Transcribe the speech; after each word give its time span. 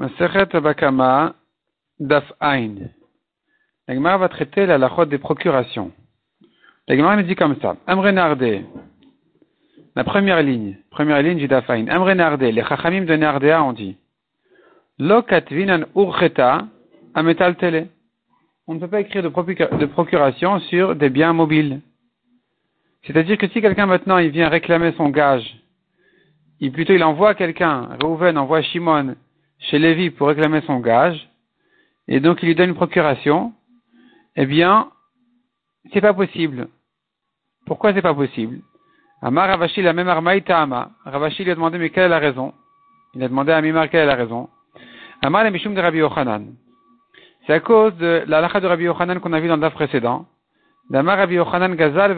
Maseret 0.00 0.58
Bakama 0.64 1.34
Daf 1.98 2.24
Ain. 2.40 2.88
La 3.86 3.94
Gemara 3.94 4.16
va 4.16 4.28
traiter 4.30 4.64
la 4.64 4.78
lachot 4.78 5.04
des 5.04 5.18
procurations. 5.18 5.92
La 6.88 6.96
Gemara 6.96 7.16
nous 7.16 7.24
dit 7.24 7.36
comme 7.36 7.60
ça. 7.60 7.76
Amrenarde. 7.86 8.62
La 9.94 10.02
première 10.04 10.42
ligne. 10.42 10.78
Première 10.90 11.20
ligne 11.20 11.36
du 11.36 11.48
Daf 11.48 11.68
Ain. 11.68 11.86
Amrenarde. 11.88 12.40
Les 12.40 12.62
Chachamim 12.62 13.04
de 13.04 13.14
Nardea 13.14 13.62
ont 13.62 13.74
dit. 13.74 13.98
Lo 14.98 15.20
katvinan 15.20 15.84
urcheta 15.94 16.66
ametal 17.12 17.56
tele. 17.56 17.88
On 18.66 18.72
ne 18.72 18.80
peut 18.80 18.88
pas 18.88 19.00
écrire 19.00 19.22
de 19.22 19.86
procuration 19.86 20.60
sur 20.60 20.96
des 20.96 21.10
biens 21.10 21.34
mobiles. 21.34 21.82
C'est-à-dire 23.02 23.36
que 23.36 23.48
si 23.48 23.60
quelqu'un 23.60 23.84
maintenant 23.84 24.16
il 24.16 24.30
vient 24.30 24.48
réclamer 24.48 24.94
son 24.96 25.10
gage, 25.10 25.58
il 26.58 26.72
plutôt 26.72 26.94
il 26.94 27.04
envoie 27.04 27.34
quelqu'un, 27.34 27.98
Reuven 28.00 28.38
envoie 28.38 28.62
Shimon 28.62 29.14
chez 29.60 29.78
Lévi 29.78 30.10
pour 30.10 30.28
réclamer 30.28 30.62
son 30.62 30.80
gage, 30.80 31.28
et 32.08 32.20
donc 32.20 32.42
il 32.42 32.46
lui 32.46 32.54
donne 32.54 32.70
une 32.70 32.74
procuration, 32.74 33.52
eh 34.36 34.46
bien, 34.46 34.90
c'est 35.92 36.00
pas 36.00 36.14
possible. 36.14 36.68
Pourquoi 37.66 37.92
c'est 37.94 38.02
pas 38.02 38.14
possible? 38.14 38.60
Amar 39.22 39.48
Ravashi 39.48 39.82
la 39.82 39.92
même 39.92 40.08
armaïta 40.08 40.60
Ama. 40.60 40.90
Ravashi 41.04 41.44
lui 41.44 41.50
a 41.50 41.54
demandé 41.54 41.78
mais 41.78 41.90
quelle 41.90 42.04
est 42.04 42.08
la 42.08 42.18
raison? 42.18 42.54
Il 43.14 43.22
a 43.22 43.28
demandé 43.28 43.52
à 43.52 43.60
Mimar 43.60 43.88
quelle 43.90 44.00
est 44.00 44.06
la 44.06 44.14
raison? 44.14 44.48
Amar 45.22 45.44
le 45.44 45.50
Mishum 45.50 45.74
de 45.74 45.80
Rabbi 45.80 45.98
Yochanan. 45.98 46.54
C'est 47.46 47.52
à 47.52 47.60
cause 47.60 47.94
de 47.96 48.24
la 48.26 48.40
lacha 48.40 48.60
de 48.60 48.66
Rabbi 48.66 48.84
Yochanan 48.84 49.20
qu'on 49.20 49.32
a 49.32 49.40
vu 49.40 49.48
dans 49.48 49.56
le 49.56 49.70
précédent. 49.70 50.26
D'Amar 50.88 51.18
Rabbi 51.18 51.34
Yochanan 51.34 51.74
Gazal. 51.74 52.16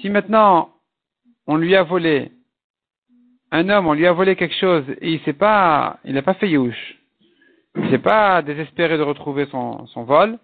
Si 0.00 0.10
maintenant 0.10 0.70
on 1.46 1.56
lui 1.56 1.76
a 1.76 1.84
volé 1.84 2.32
un 3.52 3.68
homme, 3.68 3.86
on 3.86 3.92
lui 3.92 4.06
a 4.06 4.12
volé 4.12 4.36
quelque 4.36 4.54
chose 4.56 4.84
et 5.00 5.12
il 5.12 5.20
s'est 5.20 5.32
pas, 5.32 5.98
il 6.04 6.14
n'a 6.14 6.22
pas 6.22 6.34
fait 6.34 6.48
youch. 6.48 6.98
Il 7.76 7.90
s'est 7.90 7.98
pas 7.98 8.42
désespéré 8.42 8.96
de 8.96 9.02
retrouver 9.02 9.46
son, 9.46 9.86
son 9.86 10.04
vol. 10.04 10.38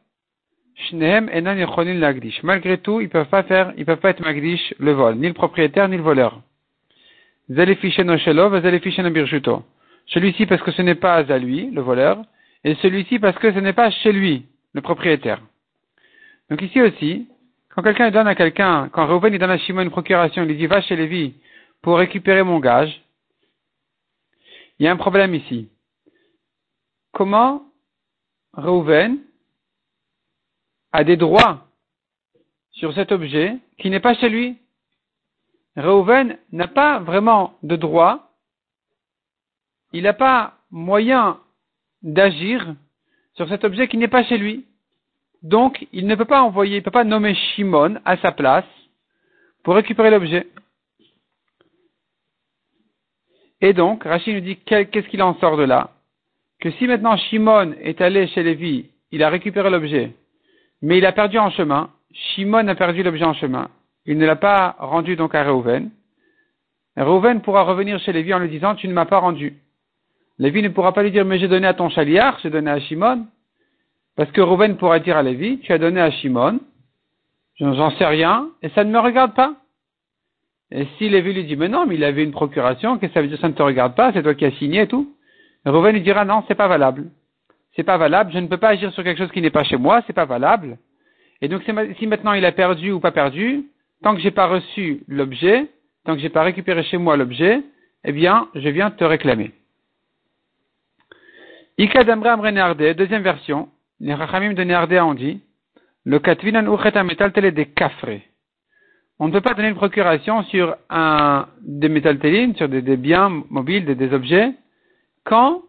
Malgré 2.43 2.79
tout, 2.79 3.01
ils 3.01 3.09
peuvent 3.09 3.29
pas 3.29 3.43
faire, 3.43 3.73
ils 3.77 3.85
peuvent 3.85 3.99
pas 3.99 4.11
être 4.11 4.25
magdish 4.25 4.75
le 4.79 4.93
vol, 4.93 5.17
ni 5.17 5.29
le 5.29 5.35
propriétaire, 5.35 5.89
ni 5.89 5.97
le 5.97 6.03
voleur. 6.03 6.41
Celui-ci 10.07 10.47
parce 10.47 10.63
que 10.63 10.71
ce 10.71 10.83
n'est 10.83 10.95
pas 10.95 11.15
à 11.17 11.39
lui, 11.39 11.71
le 11.71 11.81
voleur, 11.81 12.23
et 12.65 12.75
celui-ci 12.77 13.19
parce 13.19 13.37
que 13.39 13.53
ce 13.53 13.59
n'est 13.59 13.73
pas 13.73 13.91
chez 13.91 14.13
lui, 14.13 14.47
le 14.75 14.81
propriétaire. 14.81 15.41
Donc 16.51 16.63
ici 16.63 16.81
aussi, 16.81 17.29
quand 17.75 17.83
quelqu'un 17.83 18.11
donne 18.11 18.27
à 18.27 18.35
quelqu'un, 18.35 18.89
quand 18.93 19.07
Reuven 19.07 19.37
donne 19.37 19.51
à 19.51 19.59
Shimon 19.59 19.83
une 19.83 19.91
procuration, 19.91 20.43
il 20.43 20.49
lui 20.49 20.57
dit 20.57 20.67
va 20.67 20.81
chez 20.81 20.97
Lévi 20.97 21.35
pour 21.83 21.99
récupérer 21.99 22.43
mon 22.43 22.61
gage, 22.61 23.03
il 24.79 24.87
y 24.87 24.89
a 24.89 24.93
un 24.93 24.97
problème 24.97 25.35
ici. 25.35 25.69
Comment 27.13 27.65
Reuven 28.55 29.19
a 30.93 31.05
des 31.05 31.17
droits 31.17 31.67
sur 32.71 32.95
cet 32.95 33.13
objet 33.13 33.59
qui 33.79 33.91
n'est 33.91 34.01
pas 34.01 34.15
chez 34.15 34.29
lui? 34.29 34.59
Reuven 35.77 36.39
n'a 36.53 36.69
pas 36.69 37.01
vraiment 37.01 37.59
de 37.63 37.77
droit, 37.77 38.31
il 39.93 40.05
n'a 40.05 40.13
pas 40.13 40.59
moyen 40.71 41.41
d'agir 42.03 42.75
sur 43.35 43.49
cet 43.49 43.65
objet 43.65 43.89
qui 43.89 43.97
n'est 43.97 44.09
pas 44.09 44.25
chez 44.25 44.39
lui. 44.39 44.67
Donc, 45.43 45.87
il 45.93 46.07
ne 46.07 46.15
peut 46.15 46.25
pas 46.25 46.43
envoyer, 46.43 46.77
il 46.77 46.81
ne 46.81 46.85
peut 46.85 46.91
pas 46.91 47.05
nommer 47.05 47.35
Shimon 47.35 48.01
à 48.05 48.17
sa 48.19 48.33
place 48.33 48.67
pour 49.63 49.75
récupérer 49.75 50.11
l'objet. 50.11 50.47
Et 53.63 53.73
donc, 53.73 54.05
Rachid 54.05 54.35
nous 54.35 54.41
dit 54.41 54.57
qu'est-ce 54.57 55.09
qu'il 55.09 55.23
en 55.23 55.35
sort 55.37 55.57
de 55.57 55.63
là? 55.63 55.91
Que 56.61 56.71
si 56.73 56.87
maintenant 56.87 57.17
Shimon 57.17 57.75
est 57.81 58.01
allé 58.01 58.27
chez 58.27 58.43
Lévi, 58.43 58.91
il 59.13 59.23
a 59.23 59.31
récupéré 59.31 59.71
l'objet, 59.71 60.13
mais 60.83 60.99
il 60.99 61.07
a 61.07 61.13
perdu 61.13 61.39
en 61.39 61.51
chemin, 61.51 61.91
Shimon 62.13 62.69
a 62.69 62.75
perdu 62.75 63.03
l'objet 63.03 63.25
en 63.25 63.35
chemin, 63.35 63.69
il 64.05 64.19
ne 64.19 64.27
l'a 64.27 64.37
pas 64.37 64.77
rendu 64.79 65.17
donc 65.17 65.35
à 65.35 65.45
Reuven. 65.45 65.91
Reuven 66.97 67.41
pourra 67.41 67.63
revenir 67.63 67.99
chez 68.01 68.13
Lévi 68.13 68.35
en 68.35 68.41
lui 68.41 68.51
disant 68.51 68.75
Tu 68.75 68.87
ne 68.89 68.93
m'as 68.93 69.07
pas 69.07 69.19
rendu. 69.19 69.55
Lévi 70.39 70.61
ne 70.61 70.69
pourra 70.69 70.93
pas 70.93 71.03
lui 71.03 71.11
dire 71.11 71.25
Mais 71.25 71.39
j'ai 71.39 71.49
donné 71.49 71.67
à 71.67 71.75
ton 71.75 71.89
chaliard, 71.89 72.39
j'ai 72.43 72.51
donné 72.51 72.71
à 72.71 72.81
Shimon. 72.81 73.27
Parce 74.17 74.31
que 74.33 74.41
Rouven 74.41 74.77
pourrait 74.77 75.01
dire 75.01 75.17
à 75.17 75.23
Lévi, 75.23 75.59
tu 75.61 75.73
as 75.73 75.79
donné 75.79 76.01
à 76.01 76.11
Shimon, 76.11 76.61
j'en 77.59 77.91
sais 77.93 78.05
rien, 78.05 78.51
et 78.61 78.69
ça 78.71 78.85
ne 78.85 78.91
me 78.91 78.99
regarde 78.99 79.35
pas. 79.35 79.55
Et 80.75 80.87
si 80.97 81.11
Lévi 81.11 81.35
lui 81.35 81.45
dit, 81.45 81.55
mais 81.55 81.69
non, 81.69 81.85
mais 81.87 81.97
il 81.97 82.05
avait 82.05 82.25
une 82.25 82.31
procuration, 82.31 82.97
qu'est-ce 82.97 83.13
que 83.13 83.15
ça 83.15 83.23
veut 83.23 83.29
dire, 83.29 83.39
ça 83.39 83.49
ne 83.49 83.53
te 83.53 83.63
regarde 83.63 83.95
pas, 83.95 84.11
c'est 84.13 84.23
toi 84.23 84.35
qui 84.35 84.47
as 84.47 84.53
signé 84.53 84.81
et 84.81 84.87
tout. 84.87 85.15
Rouven 85.67 85.93
lui 85.93 86.01
dira, 86.01 86.25
non, 86.25 86.43
c'est 86.49 86.55
pas 86.55 86.67
valable. 86.67 87.11
C'est 87.77 87.83
pas 87.83 87.99
valable, 87.99 88.33
je 88.33 88.39
ne 88.39 88.47
peux 88.47 88.57
pas 88.57 88.71
agir 88.71 88.91
sur 88.93 89.05
quelque 89.05 89.19
chose 89.19 89.31
qui 89.33 89.43
n'est 89.43 89.51
pas 89.51 89.65
chez 89.65 89.77
moi, 89.77 90.03
c'est 90.07 90.15
pas 90.15 90.25
valable. 90.25 90.79
Et 91.43 91.49
donc, 91.49 91.63
si 91.99 92.07
maintenant 92.07 92.33
il 92.33 92.45
a 92.47 92.53
perdu 92.53 92.91
ou 92.91 93.01
pas 93.01 93.13
perdu, 93.13 93.65
tant 94.03 94.15
que 94.15 94.21
j'ai 94.21 94.31
pas 94.31 94.47
reçu 94.47 95.03
l'objet, 95.09 95.69
tant 96.05 96.15
que 96.15 96.21
j'ai 96.21 96.31
pas 96.31 96.43
récupéré 96.43 96.83
chez 96.85 96.97
moi 96.97 97.19
l'objet, 97.19 97.61
eh 98.05 98.13
bien, 98.13 98.49
je 98.55 98.69
viens 98.71 98.91
te 98.91 99.05
réclamer. 99.05 99.51
Ika 101.77 102.05
deuxième 102.05 103.23
version, 103.23 103.69
les 104.01 104.15
Rachamim 104.15 104.55
de 104.55 104.63
Néardéa 104.63 105.05
ont 105.05 105.15
dit, 105.15 105.43
le 106.05 106.19
Katvinan 106.19 106.67
Uchet 106.67 107.03
métal 107.03 107.33
télé 107.33 107.51
des 107.51 107.67
kafré. 107.67 108.23
On 109.23 109.29
ne 109.29 109.33
peut 109.33 109.41
pas 109.41 109.55
donner 109.55 109.69
une 109.69 109.77
procuration 109.77 110.43
sur 110.47 110.75
un, 110.91 111.47
des 111.61 111.89
métaltélines, 111.89 112.57
sur 112.57 112.69
des, 112.69 112.97
biens 112.97 113.29
mobiles, 113.51 113.85
des, 113.85 114.13
objets, 114.13 114.53
quand, 115.23 115.63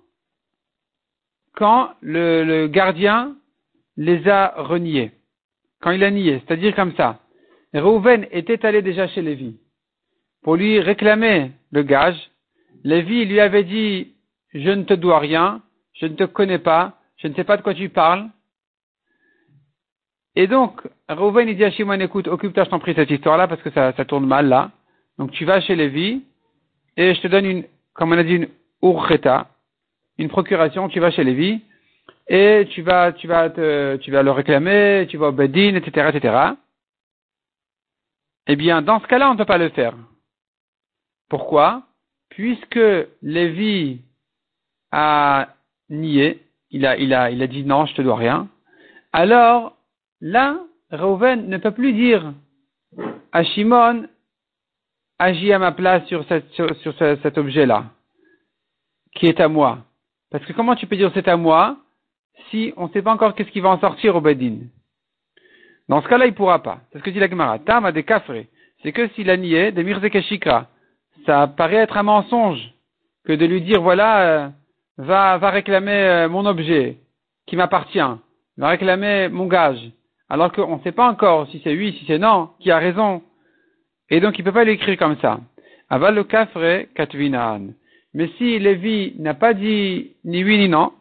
le, 2.01 2.65
gardien 2.65 3.35
les 3.95 4.27
a 4.27 4.55
reniés. 4.57 5.11
Quand 5.81 5.91
il 5.91 6.03
a 6.03 6.09
nié. 6.09 6.41
C'est-à-dire 6.41 6.75
comme 6.75 6.95
ça. 6.95 7.19
Reuven 7.75 8.25
était 8.31 8.65
allé 8.65 8.81
déjà 8.81 9.07
chez 9.07 9.21
Lévi 9.21 9.59
pour 10.41 10.55
lui 10.55 10.79
réclamer 10.79 11.51
le 11.71 11.83
gage. 11.83 12.31
Lévi 12.83 13.23
lui 13.25 13.39
avait 13.39 13.65
dit, 13.65 14.15
je 14.55 14.71
ne 14.71 14.81
te 14.81 14.95
dois 14.95 15.19
rien, 15.19 15.61
je 15.93 16.07
ne 16.07 16.15
te 16.15 16.23
connais 16.23 16.57
pas, 16.57 16.97
je 17.17 17.27
ne 17.27 17.35
sais 17.35 17.43
pas 17.43 17.57
de 17.57 17.61
quoi 17.61 17.75
tu 17.75 17.89
parles. 17.89 18.27
Et 20.35 20.47
donc, 20.47 20.81
Reuven 21.09 21.47
il 21.47 21.55
dit 21.55 21.63
à 21.63 21.71
Shimon, 21.71 21.99
écoute, 21.99 22.27
occupe-toi, 22.27 22.63
je 22.63 22.69
t'en 22.69 22.79
prie, 22.79 22.95
cette 22.95 23.11
histoire-là, 23.11 23.47
parce 23.47 23.61
que 23.61 23.69
ça, 23.71 23.93
ça, 23.93 24.05
tourne 24.05 24.25
mal 24.25 24.47
là. 24.47 24.71
Donc 25.17 25.31
tu 25.31 25.45
vas 25.45 25.61
chez 25.61 25.75
Lévi, 25.75 26.23
et 26.97 27.13
je 27.13 27.21
te 27.21 27.27
donne 27.27 27.45
une, 27.45 27.63
comme 27.93 28.11
on 28.11 28.17
a 28.17 28.23
dit, 28.23 28.35
une 28.35 28.49
urcheta, 28.81 29.49
une 30.17 30.29
procuration, 30.29 30.89
tu 30.89 30.99
vas 30.99 31.11
chez 31.11 31.23
Lévi, 31.23 31.61
et 32.27 32.67
tu 32.71 32.81
vas, 32.81 33.11
tu 33.11 33.27
vas 33.27 33.49
te, 33.49 33.97
tu 33.97 34.11
vas 34.11 34.23
le 34.23 34.31
réclamer, 34.31 35.05
tu 35.09 35.17
vas 35.17 35.27
au 35.27 35.31
Bedin, 35.31 35.75
etc., 35.75 36.09
etc. 36.13 36.53
Eh 38.47 38.55
bien, 38.55 38.81
dans 38.81 38.99
ce 38.99 39.07
cas-là, 39.07 39.29
on 39.29 39.33
ne 39.33 39.37
peut 39.37 39.45
pas 39.45 39.57
le 39.57 39.69
faire. 39.69 39.93
Pourquoi? 41.29 41.83
Puisque 42.29 42.79
Lévi 43.21 44.01
a 44.91 45.49
nié, 45.89 46.41
il 46.71 46.85
a, 46.85 46.97
il 46.97 47.13
a, 47.13 47.29
il 47.29 47.41
a 47.41 47.47
dit 47.47 47.63
non, 47.63 47.85
je 47.85 47.93
te 47.93 48.01
dois 48.01 48.15
rien. 48.15 48.47
Alors, 49.11 49.72
là, 50.23 50.59
Reuven 50.89 51.47
ne 51.49 51.57
peut 51.57 51.71
plus 51.71 51.93
dire 51.93 52.33
à 53.31 53.43
Shimon, 53.43 54.07
agis 55.19 55.51
à 55.53 55.59
ma 55.59 55.71
place 55.71 56.05
sur, 56.07 56.25
cet 56.25 57.37
objet-là, 57.37 57.85
qui 59.15 59.27
est 59.27 59.39
à 59.39 59.47
moi. 59.47 59.79
Parce 60.31 60.45
que 60.45 60.53
comment 60.53 60.75
tu 60.75 60.87
peux 60.87 60.95
dire 60.95 61.11
c'est 61.13 61.27
à 61.27 61.37
moi 61.37 61.77
si 62.49 62.73
on 62.77 62.87
ne 62.87 62.91
sait 62.93 63.01
pas 63.01 63.11
encore 63.11 63.35
qu'est-ce 63.35 63.51
qui 63.51 63.59
va 63.59 63.69
en 63.69 63.79
sortir 63.79 64.15
au 64.15 64.21
Bedin 64.21 64.61
Dans 65.87 66.01
ce 66.01 66.07
cas-là, 66.07 66.25
il 66.25 66.31
ne 66.31 66.35
pourra 66.35 66.63
pas. 66.63 66.79
C'est 66.91 66.99
ce 66.99 67.03
que 67.03 67.11
dit 67.11 67.19
la 67.19 67.29
Gemara. 67.29 67.59
Tam 67.59 67.85
a. 67.85 67.91
C'est 68.81 68.91
que 68.91 69.07
s'il 69.09 69.29
a 69.29 69.37
nié, 69.37 69.71
des 69.71 69.83
mirzekashikra. 69.83 70.67
Ça 71.25 71.47
paraît 71.47 71.75
être 71.75 71.97
un 71.97 72.03
mensonge 72.03 72.73
que 73.25 73.33
de 73.33 73.45
lui 73.45 73.61
dire 73.61 73.81
voilà, 73.81 74.21
euh, 74.21 74.49
va, 74.97 75.37
va 75.37 75.49
réclamer 75.51 75.91
euh, 75.91 76.29
mon 76.29 76.45
objet 76.45 76.97
qui 77.45 77.55
m'appartient, 77.55 77.99
va 78.57 78.67
réclamer 78.67 79.29
mon 79.29 79.47
gage, 79.47 79.91
alors 80.29 80.51
qu'on 80.51 80.77
ne 80.77 80.81
sait 80.83 80.91
pas 80.91 81.09
encore 81.09 81.47
si 81.49 81.61
c'est 81.63 81.75
oui, 81.75 81.95
si 81.99 82.05
c'est 82.05 82.17
non, 82.17 82.49
qui 82.59 82.71
a 82.71 82.77
raison. 82.77 83.21
Et 84.09 84.19
donc 84.19 84.37
il 84.37 84.41
ne 84.41 84.45
peut 84.45 84.53
pas 84.53 84.63
l'écrire 84.63 84.97
comme 84.97 85.17
ça. 85.19 85.39
Aval 85.89 86.15
le 86.15 86.23
kafre 86.23 86.85
katvinan. 86.95 87.73
Mais 88.13 88.29
si 88.37 88.59
Lévi 88.59 89.15
n'a 89.19 89.33
pas 89.33 89.53
dit 89.53 90.11
ni 90.23 90.43
oui 90.43 90.57
ni 90.57 90.69
non, 90.69 90.93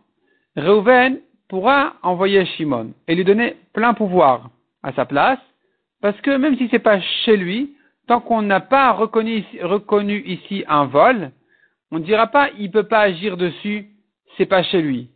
Reuven 0.57 1.21
pourra 1.49 1.95
envoyer 2.03 2.45
Shimon 2.47 2.93
et 3.09 3.15
lui 3.15 3.25
donner 3.25 3.57
plein 3.75 3.95
pouvoir 3.95 4.51
à 4.83 4.93
sa 4.93 5.05
place, 5.05 5.39
parce 6.01 6.19
que 6.23 6.37
même 6.37 6.57
si 6.57 6.69
c'est 6.71 6.79
pas 6.79 7.01
chez 7.25 7.37
lui, 7.37 7.75
tant 8.07 8.21
qu'on 8.21 8.43
n'a 8.43 8.61
pas 8.61 8.93
reconnu, 8.93 10.23
ici 10.27 10.65
un 10.67 10.87
vol, 10.87 11.31
on 11.91 11.99
ne 11.99 12.05
dira 12.05 12.27
pas 12.27 12.49
il 12.59 12.71
peut 12.71 12.89
pas 12.89 13.01
agir 13.01 13.37
dessus, 13.37 13.87
c'est 14.37 14.47
pas 14.47 14.63
chez 14.63 14.83
lui. 14.83 15.11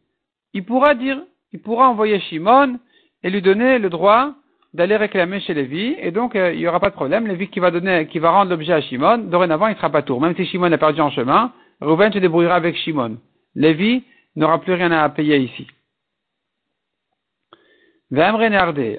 Il 0.53 0.65
pourra 0.65 0.95
dire, 0.95 1.23
il 1.53 1.61
pourra 1.61 1.89
envoyer 1.89 2.21
Shimon 2.21 2.79
et 3.27 3.31
lui 3.31 3.43
donner 3.43 3.81
le 3.81 3.91
droit 3.91 4.35
d'aller 4.73 4.97
réclamer 4.97 5.41
chez 5.41 5.53
Lévi, 5.53 5.97
et 5.99 6.13
donc 6.13 6.37
euh, 6.37 6.53
il 6.53 6.61
n'y 6.61 6.69
aura 6.69 6.79
pas 6.79 6.91
de 6.91 6.95
problème. 6.95 7.27
Lévi 7.27 7.49
qui 7.49 7.59
va 7.59 7.73
donner, 7.73 8.07
qui 8.07 8.21
va 8.21 8.31
rendre 8.31 8.51
l'objet 8.53 8.73
à 8.73 8.81
Shimon, 8.81 9.19
dorénavant 9.19 9.67
il 9.67 9.75
sera 9.75 9.91
pas 9.91 10.03
tour. 10.03 10.21
Même 10.21 10.37
si 10.37 10.47
Shimon 10.47 10.71
a 10.71 10.79
perdu 10.79 11.01
en 11.01 11.11
chemin, 11.11 11.53
Reuven 11.81 12.13
se 12.13 12.21
débrouillera 12.21 12.55
avec 12.55 12.77
Shimon. 12.77 13.19
Lévi 13.57 14.05
n'aura 14.37 14.61
plus 14.61 14.75
rien 14.75 14.93
à 14.93 15.09
payer 15.09 15.39
ici. 15.39 15.67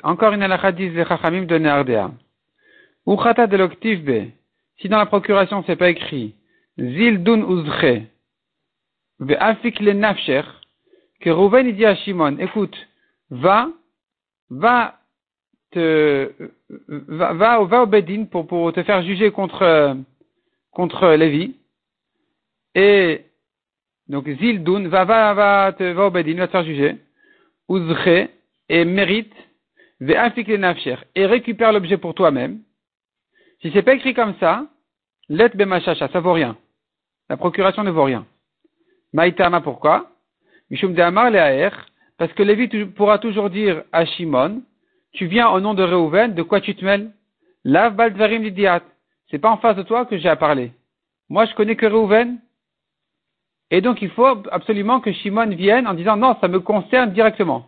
Encore 0.04 0.34
une 0.34 0.44
halakha 0.44 0.74
disent 0.74 0.94
les 0.94 1.06
chachamim 1.06 1.46
de 1.46 1.58
Neardea. 1.58 2.12
Uchata 3.06 3.48
de. 3.48 3.70
Si 4.82 4.90
dans 4.90 4.98
la 4.98 5.06
procuration 5.06 5.64
c'est 5.66 5.78
pas 5.78 5.90
écrit 5.90 6.36
Zil 6.78 7.24
dun 7.24 7.44
uzche. 7.48 8.02
Ve'afik 9.22 9.80
le 9.80 9.94
nafsher. 9.94 10.42
Que 11.22 11.30
Reuven 11.30 11.72
dit 11.72 11.86
à 11.86 11.96
Shimon, 11.96 12.38
écoute, 12.40 12.76
va, 13.30 13.70
va 14.50 15.00
te, 15.72 16.32
va, 16.88 17.34
va, 17.34 17.64
va 17.64 17.84
au 17.84 17.88
Bedin 17.88 18.26
pour, 18.26 18.48
pour 18.48 18.74
te 18.74 18.84
faire 18.84 19.02
juger 19.04 19.32
contre, 19.32 19.98
contre 20.72 21.10
Lévi. 21.10 21.56
Et, 22.76 23.26
donc, 24.08 24.30
Zildun, 24.30 24.88
va, 24.88 25.06
va, 25.06 25.34
va, 25.34 25.74
te, 25.74 25.84
va 25.84 26.08
au 26.08 26.12
Bedin, 26.12 26.38
va 26.38 26.48
te 26.48 26.52
faire 26.52 26.64
juger. 26.64 26.98
Uzre, 27.70 28.30
et 28.70 28.86
mérite, 28.86 29.34
et 30.00 31.26
récupère 31.26 31.74
l'objet 31.74 31.98
pour 31.98 32.14
toi-même. 32.14 32.60
Si 33.62 33.72
c'est 33.72 33.82
pas 33.82 33.96
écrit 33.96 34.14
comme 34.14 34.36
ça, 34.40 34.68
let 35.30 35.50
bemachacha, 35.50 36.08
ça 36.10 36.20
vaut 36.20 36.34
rien. 36.34 36.56
La 37.30 37.38
procuration 37.38 37.84
ne 37.84 37.90
vaut 37.90 38.04
rien. 38.04 38.26
Maïtama, 39.14 39.62
pourquoi? 39.62 40.12
Mishum 40.70 40.94
de 40.94 41.02
Amar 41.02 41.32
parce 42.18 42.34
que 42.34 42.44
Lévi 42.44 42.68
pourra 42.86 43.20
toujours 43.20 43.50
dire 43.50 43.84
à 43.92 44.06
Shimon, 44.06 44.62
tu 45.14 45.28
viens 45.28 45.50
au 45.50 45.60
nom 45.60 45.74
de 45.74 45.84
Reuven, 45.84 46.34
de 46.34 46.42
quoi 46.42 46.62
tu 46.62 46.76
te 46.76 46.84
mêles? 46.84 47.12
Lav 47.64 47.96
baldvarim 47.96 48.44
lidiat. 48.44 48.82
C'est 49.30 49.40
pas 49.40 49.52
en 49.52 49.58
face 49.58 49.76
de 49.76 49.84
toi 49.84 50.06
que 50.06 50.18
j'ai 50.18 50.30
à 50.30 50.36
parler. 50.36 50.72
Moi, 51.30 51.46
je 51.46 51.54
connais 51.54 51.76
que 51.76 51.86
Reuven. 51.86 52.40
Et 53.70 53.82
donc, 53.82 54.02
il 54.02 54.10
faut 54.10 54.26
absolument 54.52 55.00
que 55.00 55.12
Shimon 55.12 55.50
vienne 55.50 55.88
en 55.88 55.94
disant, 55.94 56.18
non, 56.18 56.36
ça 56.40 56.48
me 56.48 56.60
concerne 56.60 57.12
directement. 57.12 57.66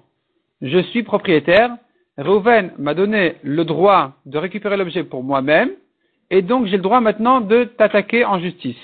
Je 0.62 0.80
suis 0.80 1.04
propriétaire. 1.04 1.76
Reuven 2.18 2.72
m'a 2.78 2.94
donné 2.94 3.36
le 3.44 3.66
droit 3.66 4.14
de 4.26 4.38
récupérer 4.38 4.78
l'objet 4.78 5.04
pour 5.04 5.24
moi-même. 5.24 5.72
Et 6.32 6.42
donc, 6.42 6.68
j'ai 6.68 6.78
le 6.78 6.84
droit 6.84 7.02
maintenant 7.02 7.42
de 7.42 7.66
t'attaquer 7.66 8.26
en 8.26 8.40
justice. 8.40 8.78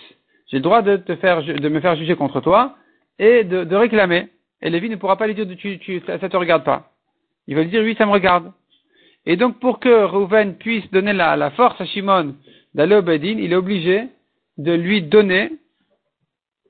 J'ai 0.48 0.58
le 0.58 0.64
droit 0.64 0.82
de 0.82 1.70
me 1.70 1.80
faire 1.80 1.96
juger 1.96 2.16
contre 2.16 2.42
toi 2.42 2.76
et 3.20 3.44
de 3.44 3.76
réclamer. 3.76 4.30
Et 4.62 4.70
Lévi 4.70 4.90
ne 4.90 4.96
pourra 4.96 5.18
pas 5.18 5.28
lui 5.28 5.36
dire, 5.36 5.48
tu, 5.58 6.02
ça, 6.06 6.18
ne 6.18 6.28
te 6.28 6.38
regarde 6.38 6.64
pas. 6.64 6.92
Il 7.48 7.56
va 7.56 7.64
lui 7.64 7.70
dire, 7.70 7.84
oui, 7.84 7.96
ça 7.98 8.06
me 8.06 8.12
regarde. 8.12 8.52
Et 9.26 9.38
donc, 9.38 9.60
pour 9.60 9.80
que 9.80 10.04
Reuven 10.06 10.58
puisse 10.58 10.90
donner 10.92 11.14
la, 11.14 11.36
la 11.36 11.52
force 11.52 11.80
à 11.82 11.86
Shimon 11.86 12.36
d'aller 12.74 12.96
au 12.96 13.02
Bedin, 13.02 13.38
il 13.40 13.52
est 13.52 13.56
obligé 13.56 14.10
de 14.58 14.72
lui 14.74 15.02
donner, 15.02 15.52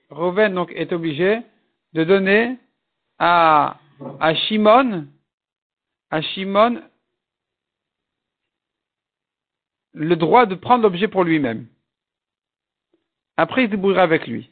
Reuven 0.09 0.53
donc 0.53 0.71
est 0.75 0.93
obligé 0.93 1.41
de 1.93 2.03
donner 2.03 2.57
à, 3.19 3.77
à 4.19 4.35
Shimon, 4.35 5.07
à 6.11 6.21
Shimon, 6.21 6.81
le 9.93 10.15
droit 10.15 10.45
de 10.45 10.55
prendre 10.55 10.83
l'objet 10.83 11.07
pour 11.07 11.23
lui-même. 11.23 11.67
Après, 13.37 13.63
il 13.63 13.65
se 13.67 13.71
débrouillera 13.71 14.03
avec 14.03 14.27
lui. 14.27 14.49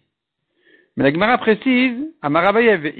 Mais 0.96 1.04
la 1.06 1.12
Gemara 1.12 1.38
précise, 1.40 1.98
à 2.22 2.30
Marabayev, 2.30 2.94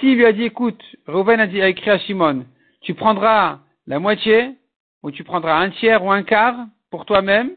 s'il 0.00 0.16
lui 0.16 0.26
a 0.26 0.32
dit, 0.32 0.44
écoute, 0.44 0.82
Reuven 1.06 1.40
a, 1.40 1.46
dit, 1.46 1.62
a 1.62 1.68
écrit 1.68 1.90
à 1.90 1.98
Shimon, 1.98 2.44
tu 2.82 2.94
prendras 2.94 3.60
la 3.86 3.98
moitié, 3.98 4.50
ou 5.02 5.10
tu 5.10 5.24
prendras 5.24 5.58
un 5.58 5.70
tiers 5.70 6.04
ou 6.04 6.10
un 6.10 6.22
quart 6.22 6.66
pour 6.90 7.06
toi-même, 7.06 7.52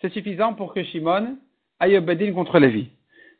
c'est 0.00 0.12
suffisant 0.12 0.54
pour 0.54 0.72
que 0.72 0.84
Shimon 0.84 1.36
aille 1.80 1.98
au 1.98 2.00
Bedin 2.00 2.32
contre 2.32 2.58
Lévi. 2.58 2.88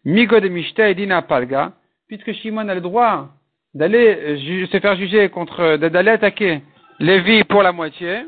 Migo 0.05 0.41
de 0.41 0.49
Mishta 0.49 0.91
et 0.91 0.95
Dina 0.95 1.23
Palga, 1.23 1.73
puisque 2.09 2.33
Shimon 2.33 2.69
a 2.69 2.75
le 2.75 2.81
droit 2.81 3.29
d'aller 3.73 4.67
se 4.71 4.81
faire 4.81 4.97
juger 4.97 5.29
contre, 5.29 5.77
d'aller 5.77 6.11
attaquer 6.11 6.61
Lévi 6.99 7.45
pour 7.45 7.63
la 7.63 7.73
moitié, 7.73 8.25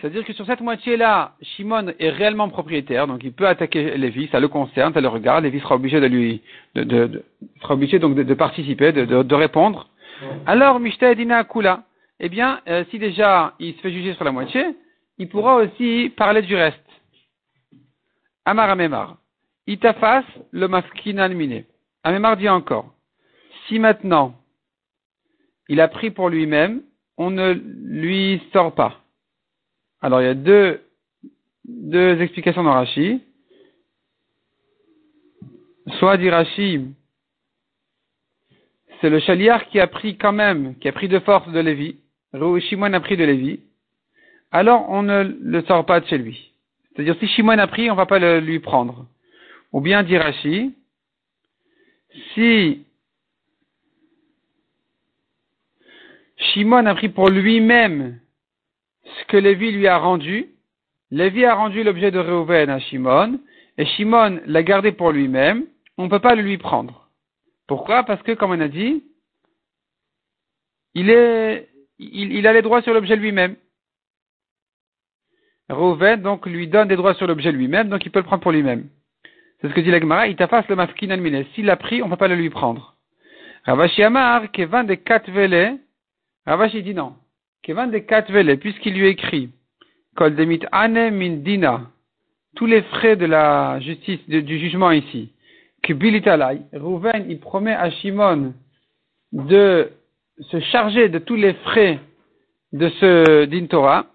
c'est-à-dire 0.00 0.24
que 0.24 0.32
sur 0.32 0.46
cette 0.46 0.60
moitié-là, 0.60 1.34
Shimon 1.42 1.92
est 1.98 2.10
réellement 2.10 2.48
propriétaire, 2.48 3.08
donc 3.08 3.24
il 3.24 3.32
peut 3.32 3.48
attaquer 3.48 3.96
Lévi, 3.96 4.28
ça 4.28 4.38
le 4.38 4.46
concerne, 4.46 4.94
ça 4.94 5.00
le 5.00 5.08
regarde, 5.08 5.42
Lévi 5.42 5.58
sera 5.58 5.74
obligé 5.74 6.00
de 6.00 6.06
lui, 6.06 6.40
de, 6.76 6.84
de, 6.84 7.24
sera 7.60 7.74
obligé 7.74 7.98
donc 7.98 8.14
de, 8.14 8.34
participer, 8.34 8.92
de, 8.92 9.04
de, 9.04 9.34
répondre. 9.34 9.88
Alors, 10.46 10.78
Mishta 10.78 11.10
Edina 11.10 11.42
Kula, 11.42 11.82
eh 12.20 12.28
bien, 12.28 12.60
euh, 12.68 12.84
si 12.90 12.98
déjà 13.00 13.54
il 13.58 13.74
se 13.74 13.80
fait 13.80 13.90
juger 13.90 14.14
sur 14.14 14.24
la 14.24 14.30
moitié, 14.30 14.64
il 15.18 15.28
pourra 15.28 15.56
aussi 15.56 16.12
parler 16.16 16.42
du 16.42 16.54
reste. 16.54 16.78
Amar 18.44 18.70
Amemar. 18.70 19.16
Itafas 19.66 20.24
le 20.52 20.68
maskinan 20.68 21.30
miné. 21.30 21.66
Amemar 22.04 22.36
dit 22.36 22.48
encore, 22.48 22.94
si 23.66 23.80
maintenant 23.80 24.34
il 25.68 25.80
a 25.80 25.88
pris 25.88 26.10
pour 26.10 26.28
lui-même, 26.28 26.82
on 27.16 27.30
ne 27.30 27.52
lui 27.52 28.40
sort 28.52 28.74
pas. 28.74 29.00
Alors 30.00 30.20
il 30.20 30.24
y 30.24 30.28
a 30.28 30.34
deux, 30.34 30.80
deux 31.64 32.20
explications 32.20 32.62
dans 32.62 32.72
Rashi. 32.72 33.20
Soit 35.98 36.16
dit 36.18 36.30
Rashi, 36.30 36.86
c'est 39.00 39.10
le 39.10 39.20
chaliar 39.20 39.66
qui 39.68 39.80
a 39.80 39.86
pris 39.86 40.16
quand 40.16 40.32
même, 40.32 40.76
qui 40.78 40.88
a 40.88 40.92
pris 40.92 41.08
de 41.08 41.18
force 41.20 41.50
de 41.50 41.60
Lévi. 41.60 41.96
Shimon 42.32 42.92
a 42.92 43.00
pris 43.00 43.16
de 43.16 43.24
Lévi. 43.24 43.60
Alors 44.52 44.88
on 44.88 45.02
ne 45.02 45.24
le 45.24 45.62
sort 45.62 45.84
pas 45.86 46.00
de 46.00 46.06
chez 46.06 46.18
lui. 46.18 46.52
C'est-à-dire 46.92 47.16
si 47.18 47.26
Shimon 47.28 47.58
a 47.58 47.66
pris, 47.66 47.90
on 47.90 47.94
ne 47.94 47.98
va 47.98 48.06
pas 48.06 48.18
le 48.18 48.40
lui 48.40 48.60
prendre. 48.60 49.06
Ou 49.72 49.80
bien 49.80 50.02
dit 50.02 50.16
Rashi, 50.16 50.74
si 52.34 52.84
Shimon 56.36 56.86
a 56.86 56.94
pris 56.94 57.08
pour 57.08 57.30
lui-même 57.30 58.20
ce 59.20 59.24
que 59.26 59.36
Lévi 59.36 59.72
lui 59.72 59.86
a 59.86 59.98
rendu. 59.98 60.48
Lévi 61.10 61.44
a 61.44 61.54
rendu 61.54 61.82
l'objet 61.82 62.10
de 62.10 62.18
Reuven 62.18 62.68
à 62.70 62.78
Shimon, 62.78 63.40
et 63.78 63.86
Shimon 63.86 64.40
l'a 64.46 64.62
gardé 64.62 64.92
pour 64.92 65.12
lui-même. 65.12 65.66
On 65.96 66.04
ne 66.04 66.10
peut 66.10 66.18
pas 66.20 66.34
le 66.34 66.42
lui 66.42 66.58
prendre. 66.58 67.08
Pourquoi? 67.66 68.04
Parce 68.04 68.22
que, 68.22 68.32
comme 68.32 68.50
on 68.50 68.60
a 68.60 68.68
dit, 68.68 69.04
il, 70.94 71.10
est, 71.10 71.68
il, 71.98 72.46
a 72.46 72.52
les 72.52 72.62
droits 72.62 72.82
sur 72.82 72.94
l'objet 72.94 73.16
lui-même. 73.16 73.56
Reuven, 75.68 76.22
donc, 76.22 76.46
lui 76.46 76.66
donne 76.68 76.88
des 76.88 76.96
droits 76.96 77.14
sur 77.14 77.26
l'objet 77.26 77.52
lui-même, 77.52 77.88
donc 77.88 78.04
il 78.06 78.10
peut 78.10 78.20
le 78.20 78.24
prendre 78.24 78.42
pour 78.42 78.52
lui-même. 78.52 78.88
C'est 79.60 79.68
ce 79.68 79.74
que 79.74 79.80
dit 79.80 79.90
l'Agmara, 79.90 80.28
il 80.28 80.36
t'afface 80.36 80.68
le 80.68 80.76
maskin 80.76 81.10
almine. 81.10 81.44
S'il 81.54 81.66
l'a 81.66 81.76
pris, 81.76 82.02
on 82.02 82.06
ne 82.06 82.10
peut 82.10 82.16
pas 82.16 82.28
le 82.28 82.36
lui 82.36 82.48
prendre. 82.48 82.96
Ravashi 83.64 84.02
Amar, 84.02 84.50
Kevan 84.50 84.84
de 84.84 84.94
Katvele, 84.94 85.78
Ravashi 86.46 86.82
dit 86.82 86.94
non. 86.94 87.14
Kevan 87.62 87.90
de 87.90 87.98
Katvele, 87.98 88.58
puisqu'il 88.58 88.94
lui 88.94 89.08
écrit, 89.08 89.50
Kol 90.16 90.34
demit 90.34 90.60
ane 90.72 91.10
min 91.10 91.36
dina, 91.36 91.82
tous 92.56 92.66
les 92.66 92.82
frais 92.82 93.16
de 93.16 93.26
la 93.26 93.78
justice, 93.80 94.26
du 94.28 94.58
jugement 94.58 94.90
ici, 94.90 95.32
que 95.82 95.92
bilitalai, 95.92 96.60
Rouven, 96.72 97.26
il 97.28 97.38
promet 97.38 97.74
à 97.74 97.90
Shimon 97.90 98.54
de 99.32 99.90
se 100.40 100.60
charger 100.60 101.08
de 101.08 101.18
tous 101.18 101.36
les 101.36 101.54
frais 101.54 102.00
de 102.72 102.88
ce 103.00 103.44
din 103.44 103.66
Torah, 103.66 104.06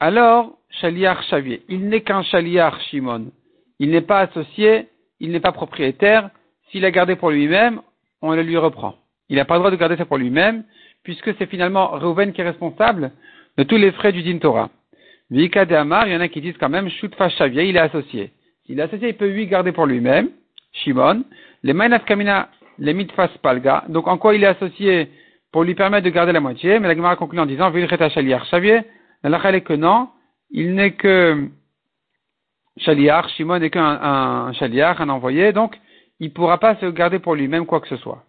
alors, 0.00 0.58
Shaliar 0.80 1.22
Shavier, 1.24 1.62
il 1.68 1.88
n'est 1.88 2.02
qu'un 2.02 2.22
Shaliar 2.22 2.80
Shimon. 2.82 3.32
Il 3.80 3.90
n'est 3.90 4.00
pas 4.00 4.20
associé, 4.20 4.88
il 5.18 5.32
n'est 5.32 5.40
pas 5.40 5.50
propriétaire. 5.50 6.30
S'il 6.70 6.84
a 6.84 6.90
gardé 6.90 7.16
pour 7.16 7.30
lui-même, 7.30 7.80
on 8.22 8.32
le 8.32 8.42
lui 8.42 8.56
reprend. 8.56 8.94
Il 9.28 9.36
n'a 9.36 9.44
pas 9.44 9.54
le 9.54 9.60
droit 9.60 9.70
de 9.70 9.76
garder 9.76 9.96
ça 9.96 10.04
pour 10.04 10.18
lui-même, 10.18 10.64
puisque 11.08 11.34
c'est 11.38 11.46
finalement 11.46 11.86
Reuven 11.86 12.34
qui 12.34 12.42
est 12.42 12.44
responsable 12.44 13.12
de 13.56 13.62
tous 13.62 13.78
les 13.78 13.92
frais 13.92 14.12
du 14.12 14.22
din 14.22 14.36
Torah. 14.36 14.68
Vika 15.30 15.64
de 15.64 15.74
Amar, 15.74 16.06
il 16.06 16.12
y 16.12 16.16
en 16.16 16.20
a 16.20 16.28
qui 16.28 16.42
disent 16.42 16.58
quand 16.60 16.68
même, 16.68 16.90
Shutfa 16.90 17.30
Shavia, 17.30 17.62
il 17.62 17.76
est 17.78 17.80
associé. 17.80 18.30
S'il 18.66 18.78
est 18.78 18.82
associé, 18.82 19.08
il 19.08 19.16
peut 19.16 19.30
lui 19.30 19.46
garder 19.46 19.72
pour 19.72 19.86
lui-même, 19.86 20.28
Shimon. 20.70 21.24
Les 21.62 21.72
Mainaf 21.72 22.04
Kamina, 22.04 22.50
les 22.78 22.92
Mitfas 22.92 23.30
Palga. 23.42 23.84
Donc 23.88 24.06
en 24.06 24.18
quoi 24.18 24.34
il 24.34 24.44
est 24.44 24.48
associé 24.48 25.08
pour 25.50 25.64
lui 25.64 25.74
permettre 25.74 26.04
de 26.04 26.10
garder 26.10 26.32
la 26.32 26.40
moitié, 26.40 26.78
mais 26.78 26.88
la 26.88 26.94
Gemara 26.94 27.16
conclut 27.16 27.40
en 27.40 27.46
disant, 27.46 27.70
Vilcheta 27.70 28.10
Shaliar 28.10 28.44
Shavier, 28.44 28.82
la 29.22 29.54
est 29.54 29.62
que 29.62 29.72
non, 29.72 30.10
il 30.50 30.74
n'est 30.74 30.92
que 30.92 31.48
Shaliar, 32.76 33.30
Shimon 33.30 33.60
n'est 33.60 33.70
qu'un 33.70 33.98
un, 34.02 34.52
Shaliar, 34.52 35.00
un 35.00 35.08
envoyé, 35.08 35.54
donc 35.54 35.74
il 36.20 36.28
ne 36.28 36.32
pourra 36.34 36.58
pas 36.58 36.76
se 36.76 36.84
garder 36.84 37.18
pour 37.18 37.34
lui-même 37.34 37.64
quoi 37.64 37.80
que 37.80 37.88
ce 37.88 37.96
soit. 37.96 38.24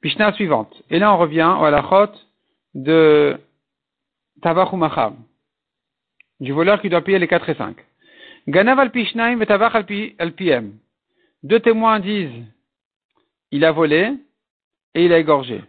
Pishna 0.00 0.32
suivante. 0.32 0.82
Et 0.90 0.98
là, 0.98 1.12
on 1.12 1.18
revient 1.18 1.56
la 1.60 1.82
chôte 1.88 2.28
de 2.74 3.38
Tavach 4.42 4.72
ou 4.72 4.80
du 6.40 6.52
voleur 6.52 6.80
qui 6.80 6.88
doit 6.88 7.02
payer 7.02 7.18
les 7.18 7.26
4 7.26 7.48
et 7.48 7.54
5. 7.54 7.76
Ganav 8.46 8.78
al 8.78 8.90
Pishnaim 8.90 9.40
et 9.40 9.46
Tavach 9.46 9.74
al 9.74 10.32
Piem. 10.32 10.78
Deux 11.42 11.60
témoins 11.60 12.00
disent 12.00 12.44
il 13.50 13.64
a 13.64 13.72
volé 13.72 14.12
et 14.94 15.04
il 15.04 15.12
a 15.12 15.18
égorgé. 15.18 15.62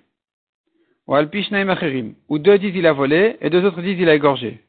Ou 1.07 1.15
al 1.15 1.29
Pishnaim 1.29 1.69
Acherim. 1.69 2.13
Ou 2.27 2.37
deux 2.37 2.59
disent 2.59 2.75
il 2.75 2.85
a 2.85 2.93
volé 2.93 3.37
et 3.41 3.49
deux 3.49 3.65
autres 3.65 3.81
disent 3.81 3.99
il 3.99 4.09
a 4.09 4.15
égorgé. 4.15 4.59